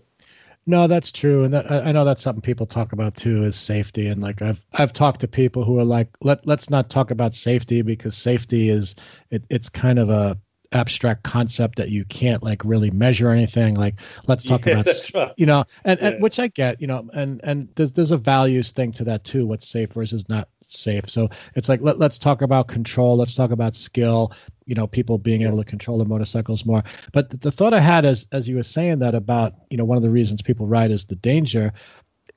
[0.67, 3.55] No, that's true, and that, I, I know that's something people talk about too is
[3.55, 4.07] safety.
[4.07, 7.35] And like I've I've talked to people who are like, let let's not talk about
[7.35, 8.95] safety because safety is
[9.29, 10.37] it, it's kind of a
[10.71, 13.95] abstract concept that you can't like really measure anything like
[14.27, 15.31] let's talk yeah, about right.
[15.37, 16.07] you know and, yeah.
[16.09, 19.23] and which i get you know and and there's there's a values thing to that
[19.23, 23.35] too what's safe versus not safe so it's like let, let's talk about control let's
[23.35, 24.33] talk about skill
[24.65, 25.47] you know people being yeah.
[25.47, 28.63] able to control the motorcycles more but the, thought i had as as you were
[28.63, 31.71] saying that about you know one of the reasons people ride is the danger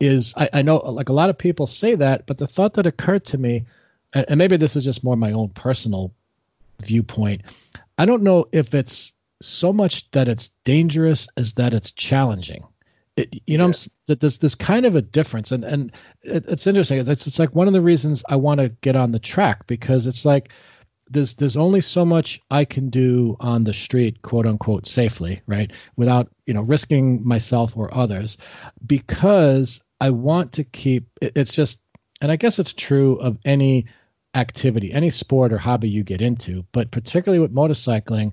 [0.00, 2.86] is I, I know like a lot of people say that but the thought that
[2.86, 3.64] occurred to me
[4.12, 6.12] and, and maybe this is just more my own personal
[6.82, 7.42] viewpoint
[7.98, 12.64] I don't know if it's so much that it's dangerous as that it's challenging.
[13.16, 13.66] It, you yeah.
[13.66, 13.72] know,
[14.06, 16.98] that there's this kind of a difference, and and it, it's interesting.
[16.98, 20.06] It's it's like one of the reasons I want to get on the track because
[20.06, 20.50] it's like
[21.10, 25.72] there's there's only so much I can do on the street, quote unquote, safely, right,
[25.96, 28.36] without you know risking myself or others,
[28.86, 31.08] because I want to keep.
[31.20, 31.80] It, it's just,
[32.20, 33.86] and I guess it's true of any
[34.34, 38.32] activity, any sport or hobby you get into, but particularly with motorcycling,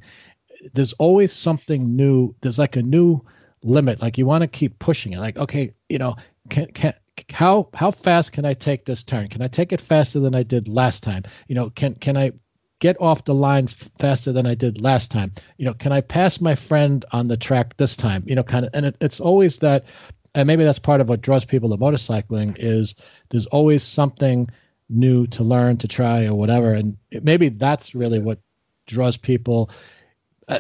[0.74, 2.36] there's always something new.
[2.42, 3.22] There's like a new
[3.64, 4.02] limit.
[4.02, 5.20] Like you want to keep pushing it.
[5.20, 6.16] Like, okay, you know,
[6.50, 6.94] can can
[7.32, 9.30] how how fast can I take this turn?
[9.30, 11.24] Can I take it faster than I did last time?
[11.48, 12.32] You know, can can I
[12.80, 15.34] get off the line faster than I did last time?
[15.58, 18.24] You know, can I pass my friend on the track this time?
[18.26, 19.86] You know, kind of, and it, it's always that,
[20.34, 22.96] and maybe that's part of what draws people to motorcycling is
[23.30, 24.50] there's always something
[24.90, 28.38] new to learn to try or whatever and maybe that's really what
[28.86, 29.72] draws people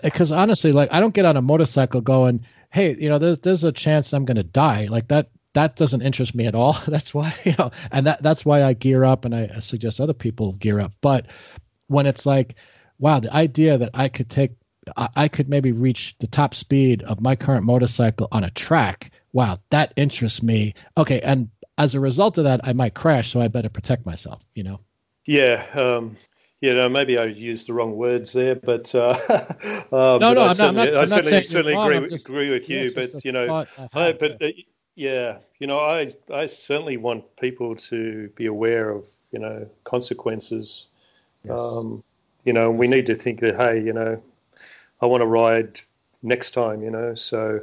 [0.04, 3.40] because uh, honestly, like I don't get on a motorcycle going, "Hey, you know, there's
[3.40, 6.78] there's a chance I'm going to die." Like that that doesn't interest me at all.
[6.88, 10.14] That's why you know, and that that's why I gear up, and I suggest other
[10.14, 10.94] people gear up.
[11.02, 11.28] But
[11.88, 12.56] when it's like,
[13.00, 14.52] wow, the idea that I could take,
[14.98, 19.12] I, I could maybe reach the top speed of my current motorcycle on a track.
[19.34, 20.74] Wow, that interests me.
[20.98, 24.46] Okay, and as a result of that, I might crash, so I better protect myself.
[24.56, 24.80] You know.
[25.26, 26.16] Yeah, um,
[26.62, 29.46] you know, maybe I used the wrong words there, but uh, uh,
[30.22, 30.88] no, no, I I'm, not, I'm not.
[30.88, 32.92] I certainly, certainly agree, just, agree with you.
[32.94, 34.48] but you know, I, but uh,
[34.96, 40.88] yeah, you know, I I certainly want people to be aware of you know consequences.
[41.48, 41.60] Yes.
[41.60, 42.04] Um,
[42.44, 44.22] you know, we need to think that hey, you know,
[45.02, 45.80] I want to ride
[46.22, 46.82] next time.
[46.82, 47.62] You know, so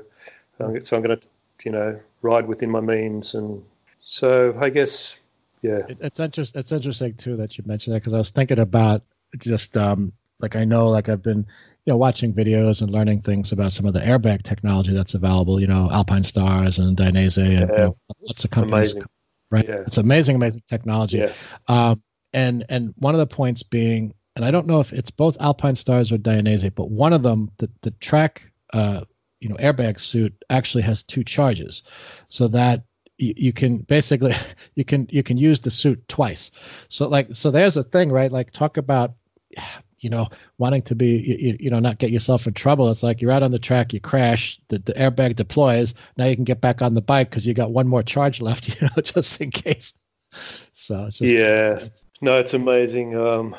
[0.61, 1.29] um, so I'm going to
[1.65, 3.63] you know ride within my means, and
[4.01, 5.19] so I guess
[5.63, 6.59] yeah, it, it's interesting.
[6.59, 9.03] It's interesting too that you mentioned that because I was thinking about
[9.39, 11.47] just um, like I know like I've been
[11.87, 15.61] you know watching videos and learning things about some of the airbag technology that's available.
[15.61, 17.61] You know, Alpinestars and Dainese and yeah.
[17.61, 18.93] you know, lots of companies.
[18.93, 19.09] Amazing.
[19.51, 19.83] Right, yeah.
[19.87, 21.19] it's amazing, amazing technology.
[21.19, 21.33] Yeah.
[21.69, 22.01] Um,
[22.33, 26.13] and and one of the points being, and I don't know if it's both Alpinestars
[26.13, 29.03] or Dainese, but one of them, the the track, uh,
[29.41, 31.83] you know, airbag suit actually has two charges,
[32.29, 32.85] so that
[33.19, 34.35] you, you can basically
[34.75, 36.51] you can you can use the suit twice.
[36.89, 38.33] So like so there's a thing right?
[38.33, 39.15] Like talk about
[39.99, 40.29] you know
[40.59, 42.91] wanting to be you, you know not get yourself in trouble.
[42.91, 45.95] It's like you're out on the track you crash the, the airbag deploys.
[46.17, 48.69] Now you can get back on the bike because you got one more charge left
[48.81, 49.93] you know just in case.
[50.73, 51.87] So just, yeah
[52.23, 53.17] no it's amazing.
[53.17, 53.55] Um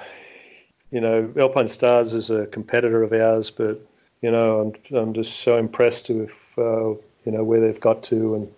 [0.89, 3.79] you know Alpinestars is a competitor of ours but
[4.21, 6.89] you know i'm, I'm just so impressed with uh,
[7.25, 8.53] you know where they've got to and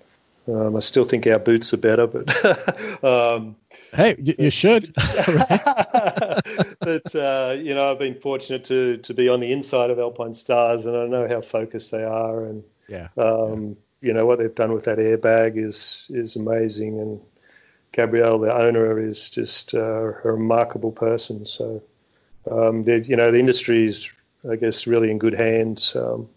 [0.48, 2.30] um, I still think our boots are better, but
[3.04, 3.56] um,
[3.94, 4.94] hey, you, you should.
[4.96, 10.86] but uh, you know, I've been fortunate to to be on the inside of Alpinestars,
[10.86, 14.72] and I know how focused they are, and yeah, um, you know what they've done
[14.72, 17.20] with that airbag is is amazing, and
[17.96, 21.46] Gabriele, the owner, is just uh, a remarkable person.
[21.46, 21.82] So,
[22.52, 24.12] um, you know, the industry is,
[24.52, 25.96] I guess, really in good hands.
[25.96, 26.28] Um,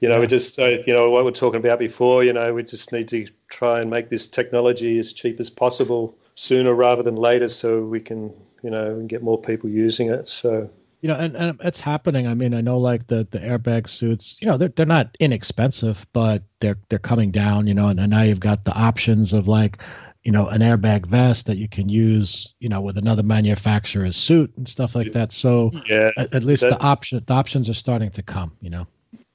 [0.00, 0.20] you know, yeah.
[0.20, 2.92] we just, uh, you know, what we are talking about before, you know, we just
[2.92, 7.48] need to try and make this technology as cheap as possible sooner rather than later
[7.48, 8.30] so we can,
[8.62, 10.28] you know, get more people using it.
[10.28, 10.68] So,
[11.00, 12.26] you know, and, and it's happening.
[12.26, 16.06] I mean, I know like the, the airbag suits, you know, they're, they're not inexpensive,
[16.12, 19.48] but they're, they're coming down, you know, and, and now you've got the options of
[19.48, 19.78] like,
[20.26, 24.52] you know, an airbag vest that you can use, you know, with another manufacturer's suit
[24.56, 25.30] and stuff like that.
[25.30, 28.68] So yeah, at, at least that, the option, the options are starting to come, you
[28.68, 28.88] know?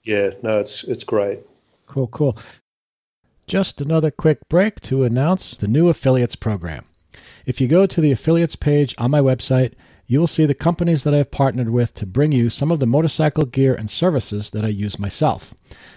[0.03, 1.39] Yeah, no, it's it's great.
[1.87, 2.37] Cool, cool.
[3.47, 6.83] Just another quick break to announce the new affiliates program.
[7.45, 9.75] If you go to the affiliates page on my website,
[10.11, 12.81] you will see the companies that I have partnered with to bring you some of
[12.81, 15.53] the motorcycle gear and services that I use myself.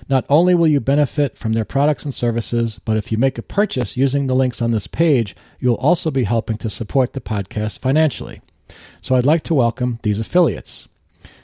[0.08, 3.42] Not only will you benefit from their products and services, but if you make a
[3.42, 7.80] purchase using the links on this page, you'll also be helping to support the podcast
[7.80, 8.40] financially.
[9.02, 10.86] So I'd like to welcome these affiliates.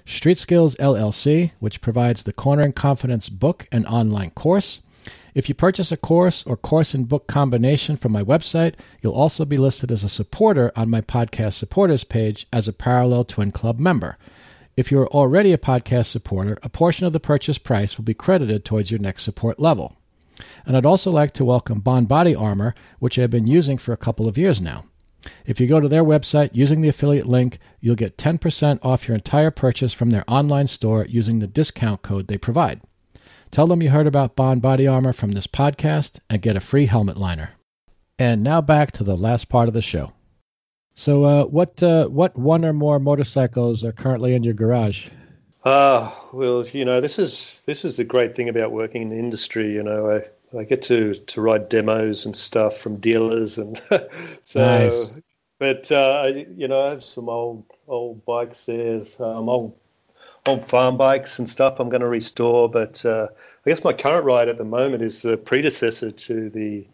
[0.06, 4.80] Street Skills LLC, which provides the Cornering Confidence book and online course.
[5.34, 9.44] If you purchase a course or course and book combination from my website, you'll also
[9.44, 13.78] be listed as a supporter on my podcast supporters page as a Parallel Twin Club
[13.78, 14.18] member.
[14.76, 18.64] If you're already a podcast supporter, a portion of the purchase price will be credited
[18.64, 19.96] towards your next support level.
[20.66, 23.98] And I'd also like to welcome Bohn Body Armor, which I've been using for a
[23.98, 24.84] couple of years now.
[25.44, 29.16] If you go to their website using the affiliate link, you'll get 10% off your
[29.16, 32.80] entire purchase from their online store using the discount code they provide.
[33.50, 36.86] Tell them you heard about Bohn Body Armor from this podcast and get a free
[36.86, 37.50] helmet liner.
[38.16, 40.12] And now back to the last part of the show.
[40.94, 45.08] So, uh, what uh, what one or more motorcycles are currently in your garage?
[45.64, 49.10] Ah, uh, well, you know, this is this is the great thing about working in
[49.10, 49.72] the industry.
[49.72, 53.80] You know, I I get to to ride demos and stuff from dealers, and
[54.44, 54.60] so.
[54.60, 55.20] Nice.
[55.58, 59.74] But uh, you know, I have some old old bikes there, um, old
[60.46, 61.80] old farm bikes and stuff.
[61.80, 63.28] I'm going to restore, but uh,
[63.66, 66.86] I guess my current ride at the moment is the predecessor to the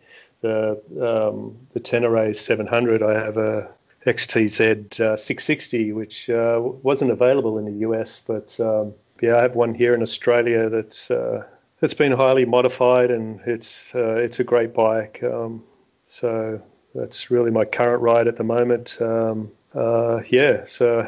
[0.42, 3.03] the um, the Tenere 700.
[3.03, 3.68] I have a
[4.07, 9.57] XTZ uh, 660, which uh, wasn't available in the US, but um, yeah, I have
[9.57, 11.44] one here in Australia that's uh,
[11.82, 15.22] it's been highly modified and it's uh, it's a great bike.
[15.22, 15.62] Um,
[16.07, 16.61] so
[16.94, 18.97] that's really my current ride at the moment.
[19.01, 21.07] Um, uh, yeah, so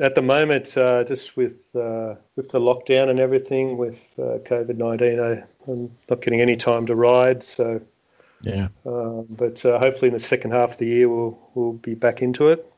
[0.00, 4.76] at the moment, uh, just with uh, with the lockdown and everything, with uh, COVID
[4.76, 5.18] nineteen,
[5.66, 7.42] I'm not getting any time to ride.
[7.42, 7.80] So
[8.42, 11.94] yeah, um, but uh, hopefully in the second half of the year, we'll we'll be
[11.94, 12.70] back into it.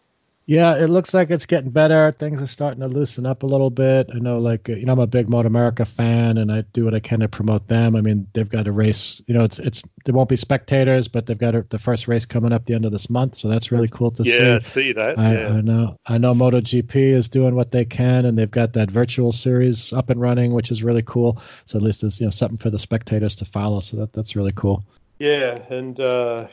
[0.46, 2.10] Yeah, it looks like it's getting better.
[2.18, 4.08] Things are starting to loosen up a little bit.
[4.12, 6.98] I know, like you know, I'm a big MotoAmerica fan, and I do what I
[6.98, 7.94] can to promote them.
[7.94, 9.22] I mean, they've got a race.
[9.28, 12.26] You know, it's it's there won't be spectators, but they've got a, the first race
[12.26, 14.44] coming up the end of this month, so that's really cool to yeah, see.
[14.44, 15.18] Yeah, see that.
[15.20, 15.48] I, yeah.
[15.50, 15.96] I know.
[16.06, 20.10] I know MotoGP is doing what they can, and they've got that virtual series up
[20.10, 21.40] and running, which is really cool.
[21.66, 23.80] So at least there's you know something for the spectators to follow.
[23.80, 24.84] So that that's really cool.
[25.20, 26.48] Yeah, and uh,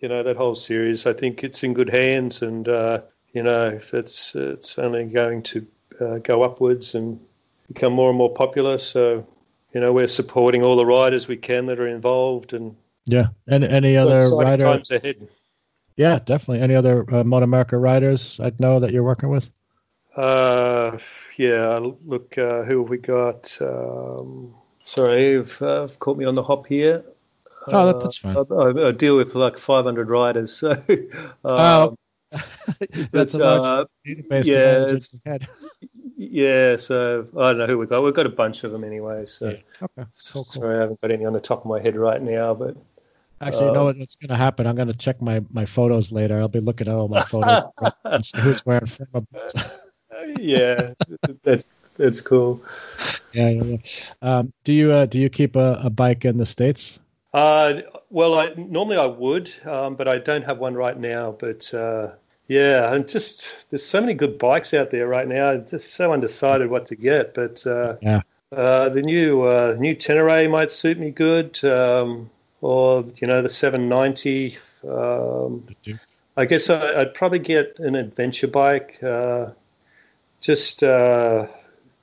[0.00, 3.00] you know that whole series, I think it's in good hands, and uh,
[3.32, 5.66] you know, it's it's only going to
[6.00, 7.20] uh, go upwards and
[7.68, 8.78] become more and more popular.
[8.78, 9.26] So,
[9.74, 13.64] you know, we're supporting all the riders we can that are involved, and yeah, and
[13.64, 15.28] any other rider times ahead.
[15.96, 16.60] Yeah, definitely.
[16.60, 19.50] Any other uh, riders I'd know that you're working with?
[20.14, 20.96] Uh,
[21.36, 21.78] yeah.
[21.78, 23.58] Look, uh, who have we got?
[23.60, 24.54] Um,
[24.84, 27.04] sorry, you've, uh, caught me on the hop here.
[27.66, 28.36] Oh, that, that's fine.
[28.36, 30.70] I, I, deal with like 500 riders, so.
[31.44, 31.96] Um, oh,
[33.12, 34.40] That's large uh.
[34.44, 34.96] Yeah,
[36.16, 36.76] yeah.
[36.76, 38.02] So I don't know who we got.
[38.02, 39.26] We've got a bunch of them anyway.
[39.26, 39.56] So yeah.
[39.82, 40.44] okay, cool, cool.
[40.44, 42.54] sorry, I haven't got any on the top of my head right now.
[42.54, 42.76] But
[43.40, 44.66] actually, you know um, what's going to happen?
[44.66, 46.38] I'm going to check my my photos later.
[46.38, 47.62] I'll be looking at all my photos
[48.04, 49.26] and see who's wearing from
[50.38, 50.92] yeah,
[51.42, 51.66] that's
[51.96, 52.60] that's cool.
[53.32, 53.62] Yeah, yeah.
[53.62, 53.78] yeah.
[54.22, 56.98] Um, do you uh, do you keep a, a bike in the states?
[57.34, 61.32] Uh, well, I, normally I would, um, but I don't have one right now.
[61.32, 62.12] But uh,
[62.46, 65.50] yeah, and just there's so many good bikes out there right now.
[65.50, 67.34] I'm just so undecided what to get.
[67.34, 68.22] But uh, yeah,
[68.52, 72.30] uh, the new uh, new Tenere might suit me good, um,
[72.62, 74.56] or you know the 790.
[74.88, 75.66] Um,
[76.36, 79.02] I guess I, would probably get an adventure bike.
[79.02, 79.50] Uh,
[80.40, 81.46] just uh,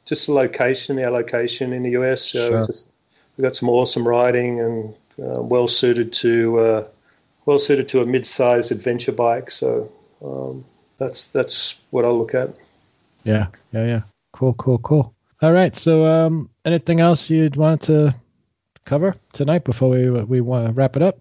[0.05, 2.29] just the location, our location in the US.
[2.29, 2.65] So sure.
[2.67, 2.89] just,
[3.37, 6.87] we've got some awesome riding and uh, well suited to uh,
[7.45, 9.51] well suited to a mid-sized adventure bike.
[9.51, 9.91] So
[10.23, 10.65] um,
[10.97, 12.49] that's that's what I'll look at.
[13.23, 14.01] Yeah, yeah, yeah.
[14.33, 15.13] Cool, cool, cool.
[15.41, 15.75] All right.
[15.75, 18.15] So, um, anything else you'd want to
[18.85, 21.19] cover tonight before we we want to wrap it up?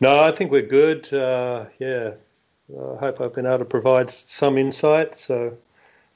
[0.00, 1.12] No, I think we're good.
[1.12, 2.12] Uh, yeah,
[2.70, 5.16] I hope I've been able to provide some insight.
[5.16, 5.56] So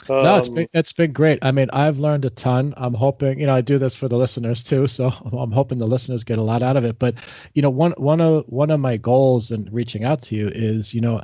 [0.08, 1.38] um, no, it's um, been, it's been great.
[1.42, 2.74] I mean, I've learned a ton.
[2.76, 5.86] I'm hoping, you know, I do this for the listeners too, so I'm hoping the
[5.86, 6.98] listeners get a lot out of it.
[6.98, 7.14] But,
[7.54, 10.94] you know, one one of one of my goals in reaching out to you is,
[10.94, 11.22] you know,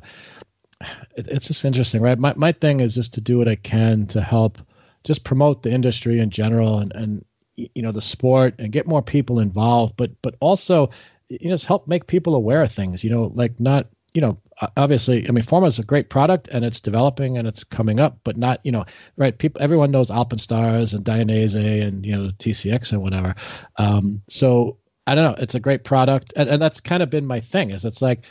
[1.17, 2.19] it, it's just interesting, right?
[2.19, 4.59] My my thing is just to do what I can to help
[5.05, 7.25] just promote the industry in general and and
[7.57, 10.91] you know the sport and get more people involved, but but also
[11.29, 13.03] you know, just help make people aware of things.
[13.03, 14.37] You know, like not you know,
[14.77, 18.19] obviously, I mean, Forma is a great product and it's developing and it's coming up,
[18.25, 18.85] but not, you know,
[19.17, 19.37] right?
[19.37, 21.55] People, everyone knows Alpinestars and Dainese
[21.87, 23.35] and you know TCX and whatever.
[23.77, 27.27] Um, so I don't know, it's a great product, and, and that's kind of been
[27.27, 27.71] my thing.
[27.71, 28.25] Is it's like,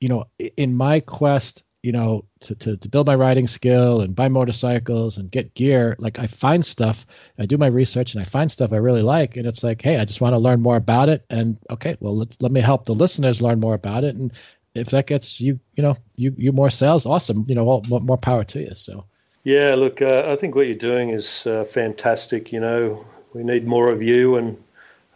[0.00, 0.24] you know,
[0.56, 5.16] in my quest, you know, to, to to build my riding skill and buy motorcycles
[5.16, 7.06] and get gear, like I find stuff,
[7.38, 9.96] I do my research and I find stuff I really like, and it's like, hey,
[9.96, 12.84] I just want to learn more about it, and okay, well, let let me help
[12.84, 14.32] the listeners learn more about it, and
[14.74, 17.44] if that gets you, you know, you you more sales, awesome.
[17.48, 18.74] You know, all, more power to you.
[18.74, 19.04] So.
[19.44, 22.52] Yeah, look, uh, I think what you're doing is uh, fantastic.
[22.52, 23.04] You know,
[23.34, 24.56] we need more of you, and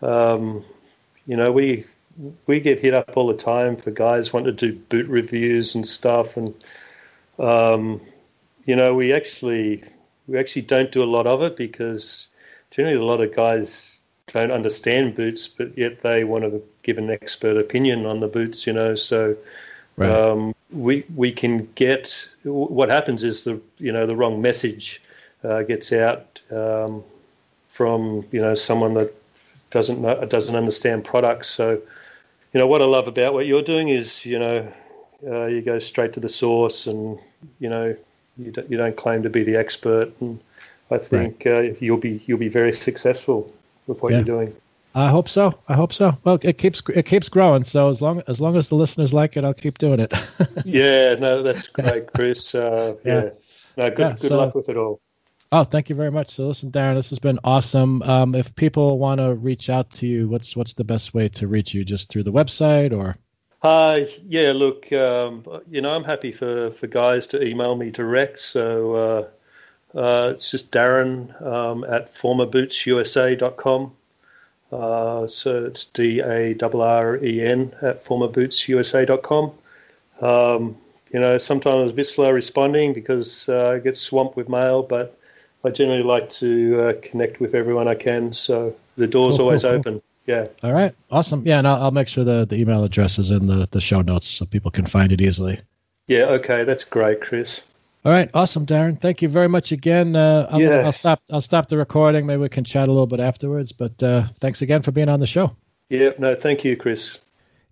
[0.03, 0.65] um,
[1.27, 1.85] you know, we
[2.47, 5.87] we get hit up all the time for guys wanting to do boot reviews and
[5.87, 6.55] stuff, and
[7.39, 8.01] um,
[8.65, 9.85] you know, we actually
[10.27, 12.27] we actually don't do a lot of it because
[12.71, 13.96] generally a lot of guys
[14.33, 18.67] don't understand boots, but yet they want to give an expert opinion on the boots.
[18.67, 19.37] You know, so
[19.97, 20.11] right.
[20.11, 25.01] um, we we can get what happens is the you know the wrong message
[25.45, 27.05] uh, gets out um,
[27.69, 29.15] from you know someone that
[29.71, 31.49] doesn't know, doesn't understand products.
[31.49, 31.81] So
[32.53, 34.73] you know what I love about what you're doing is you know
[35.27, 37.19] uh, you go straight to the source and
[37.61, 37.97] you know
[38.39, 40.41] you don't, you don't claim to be the expert and
[40.91, 41.71] I think right.
[41.71, 43.53] uh, you'll be you'll be very successful
[43.87, 44.19] with what yeah.
[44.19, 44.57] you're doing.
[44.95, 45.53] I hope so.
[45.69, 46.17] I hope so.
[46.25, 47.65] Well, it keeps it keeps growing.
[47.65, 50.13] So as long as long as the listeners like it, I'll keep doing it.
[50.65, 52.55] yeah, no, that's great, Chris.
[52.55, 53.15] Uh, yeah.
[53.15, 53.31] yeah.
[53.77, 55.01] no, good yeah, good so, luck with it all.
[55.53, 56.31] Oh, thank you very much.
[56.31, 58.03] So listen, Darren, this has been awesome.
[58.03, 61.47] Um, if people want to reach out to you, what's what's the best way to
[61.47, 61.85] reach you?
[61.85, 63.17] Just through the website or?
[63.63, 68.39] Uh, yeah, look, um, you know, I'm happy for, for guys to email me direct.
[68.39, 69.29] So uh,
[69.97, 73.93] uh, it's just Darren um, at formabootsusa.com.
[74.73, 79.53] Uh, so it's D A R R E N at formabootsusa.com.
[80.21, 80.77] Um,
[81.13, 84.49] you know, sometimes I was a bit slow responding because uh, I get swamped with
[84.49, 85.19] mail, but
[85.65, 88.33] I generally like to uh, connect with everyone I can.
[88.33, 90.03] So the door's cool, always cool, open.
[90.27, 90.49] Yeah.
[90.63, 90.95] All right.
[91.11, 91.43] Awesome.
[91.47, 94.03] Yeah, and I'll, I'll, make sure the, the email address is in the, the show
[94.03, 95.61] notes so people can find it easily.
[96.09, 96.25] Yeah.
[96.25, 96.65] Okay.
[96.65, 97.65] That's great, Chris.
[98.07, 99.01] All right, awesome, Darren.
[99.01, 100.15] Thank you very much again.
[100.15, 100.77] Uh, I'll, yeah.
[100.77, 101.21] I'll stop.
[101.29, 102.25] I'll stop the recording.
[102.25, 103.73] Maybe we can chat a little bit afterwards.
[103.73, 105.57] But uh, thanks again for being on the show.
[105.89, 107.19] Yeah, no, thank you, Chris.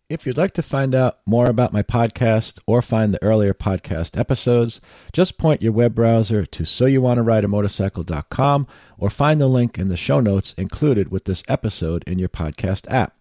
[0.09, 4.19] If you'd like to find out more about my podcast or find the earlier podcast
[4.19, 4.81] episodes,
[5.13, 8.67] just point your web browser to soyouwanttorideamotorcycle.com
[8.99, 12.91] or find the link in the show notes included with this episode in your podcast
[12.91, 13.15] app.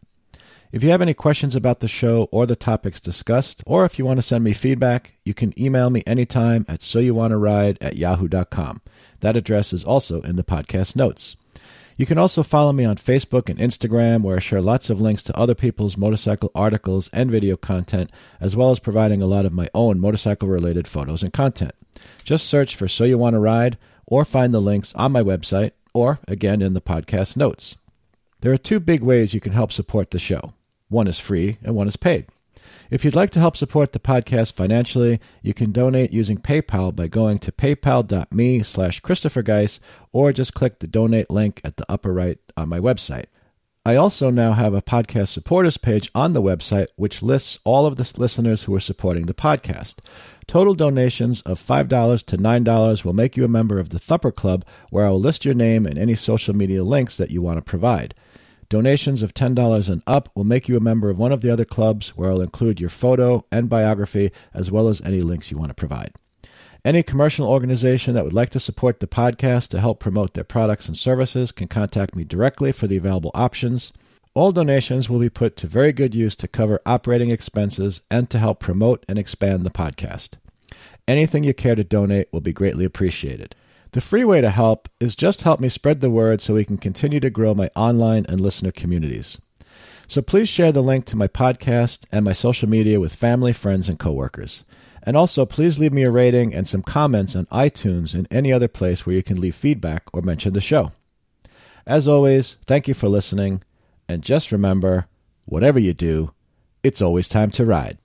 [0.73, 4.05] If you have any questions about the show or the topics discussed, or if you
[4.05, 8.81] want to send me feedback, you can email me anytime at soyouwantaride at yahoo.com.
[9.19, 11.35] That address is also in the podcast notes.
[11.95, 15.21] You can also follow me on Facebook and Instagram, where I share lots of links
[15.23, 18.09] to other people's motorcycle articles and video content,
[18.41, 21.73] as well as providing a lot of my own motorcycle related photos and content.
[22.23, 25.73] Just search for So You Want to Ride, or find the links on my website,
[25.93, 27.75] or again in the podcast notes.
[28.41, 30.53] There are two big ways you can help support the show.
[30.89, 32.27] One is free and one is paid.
[32.89, 37.07] If you'd like to help support the podcast financially, you can donate using PayPal by
[37.07, 39.67] going to paypal.me slash Christopher
[40.11, 43.25] or just click the donate link at the upper right on my website.
[43.85, 47.97] I also now have a podcast supporters page on the website which lists all of
[47.97, 49.95] the listeners who are supporting the podcast.
[50.47, 54.63] Total donations of $5 to $9 will make you a member of the Thumper Club,
[54.89, 57.61] where I will list your name and any social media links that you want to
[57.61, 58.15] provide.
[58.73, 61.63] Donations of $10 and up will make you a member of one of the other
[61.63, 65.69] clubs where I'll include your photo and biography as well as any links you want
[65.69, 66.15] to provide.
[66.83, 70.87] Any commercial organization that would like to support the podcast to help promote their products
[70.87, 73.93] and services can contact me directly for the available options.
[74.33, 78.39] All donations will be put to very good use to cover operating expenses and to
[78.39, 80.29] help promote and expand the podcast.
[81.07, 83.53] Anything you care to donate will be greatly appreciated.
[83.93, 86.77] The free way to help is just help me spread the word so we can
[86.77, 89.37] continue to grow my online and listener communities.
[90.07, 93.87] So please share the link to my podcast and my social media with family, friends,
[93.87, 94.65] and coworkers.
[95.03, 98.67] And also, please leave me a rating and some comments on iTunes and any other
[98.67, 100.91] place where you can leave feedback or mention the show.
[101.85, 103.61] As always, thank you for listening,
[104.09, 105.05] and just remember
[105.45, 106.31] whatever you do,
[106.81, 107.99] it's always time to ride.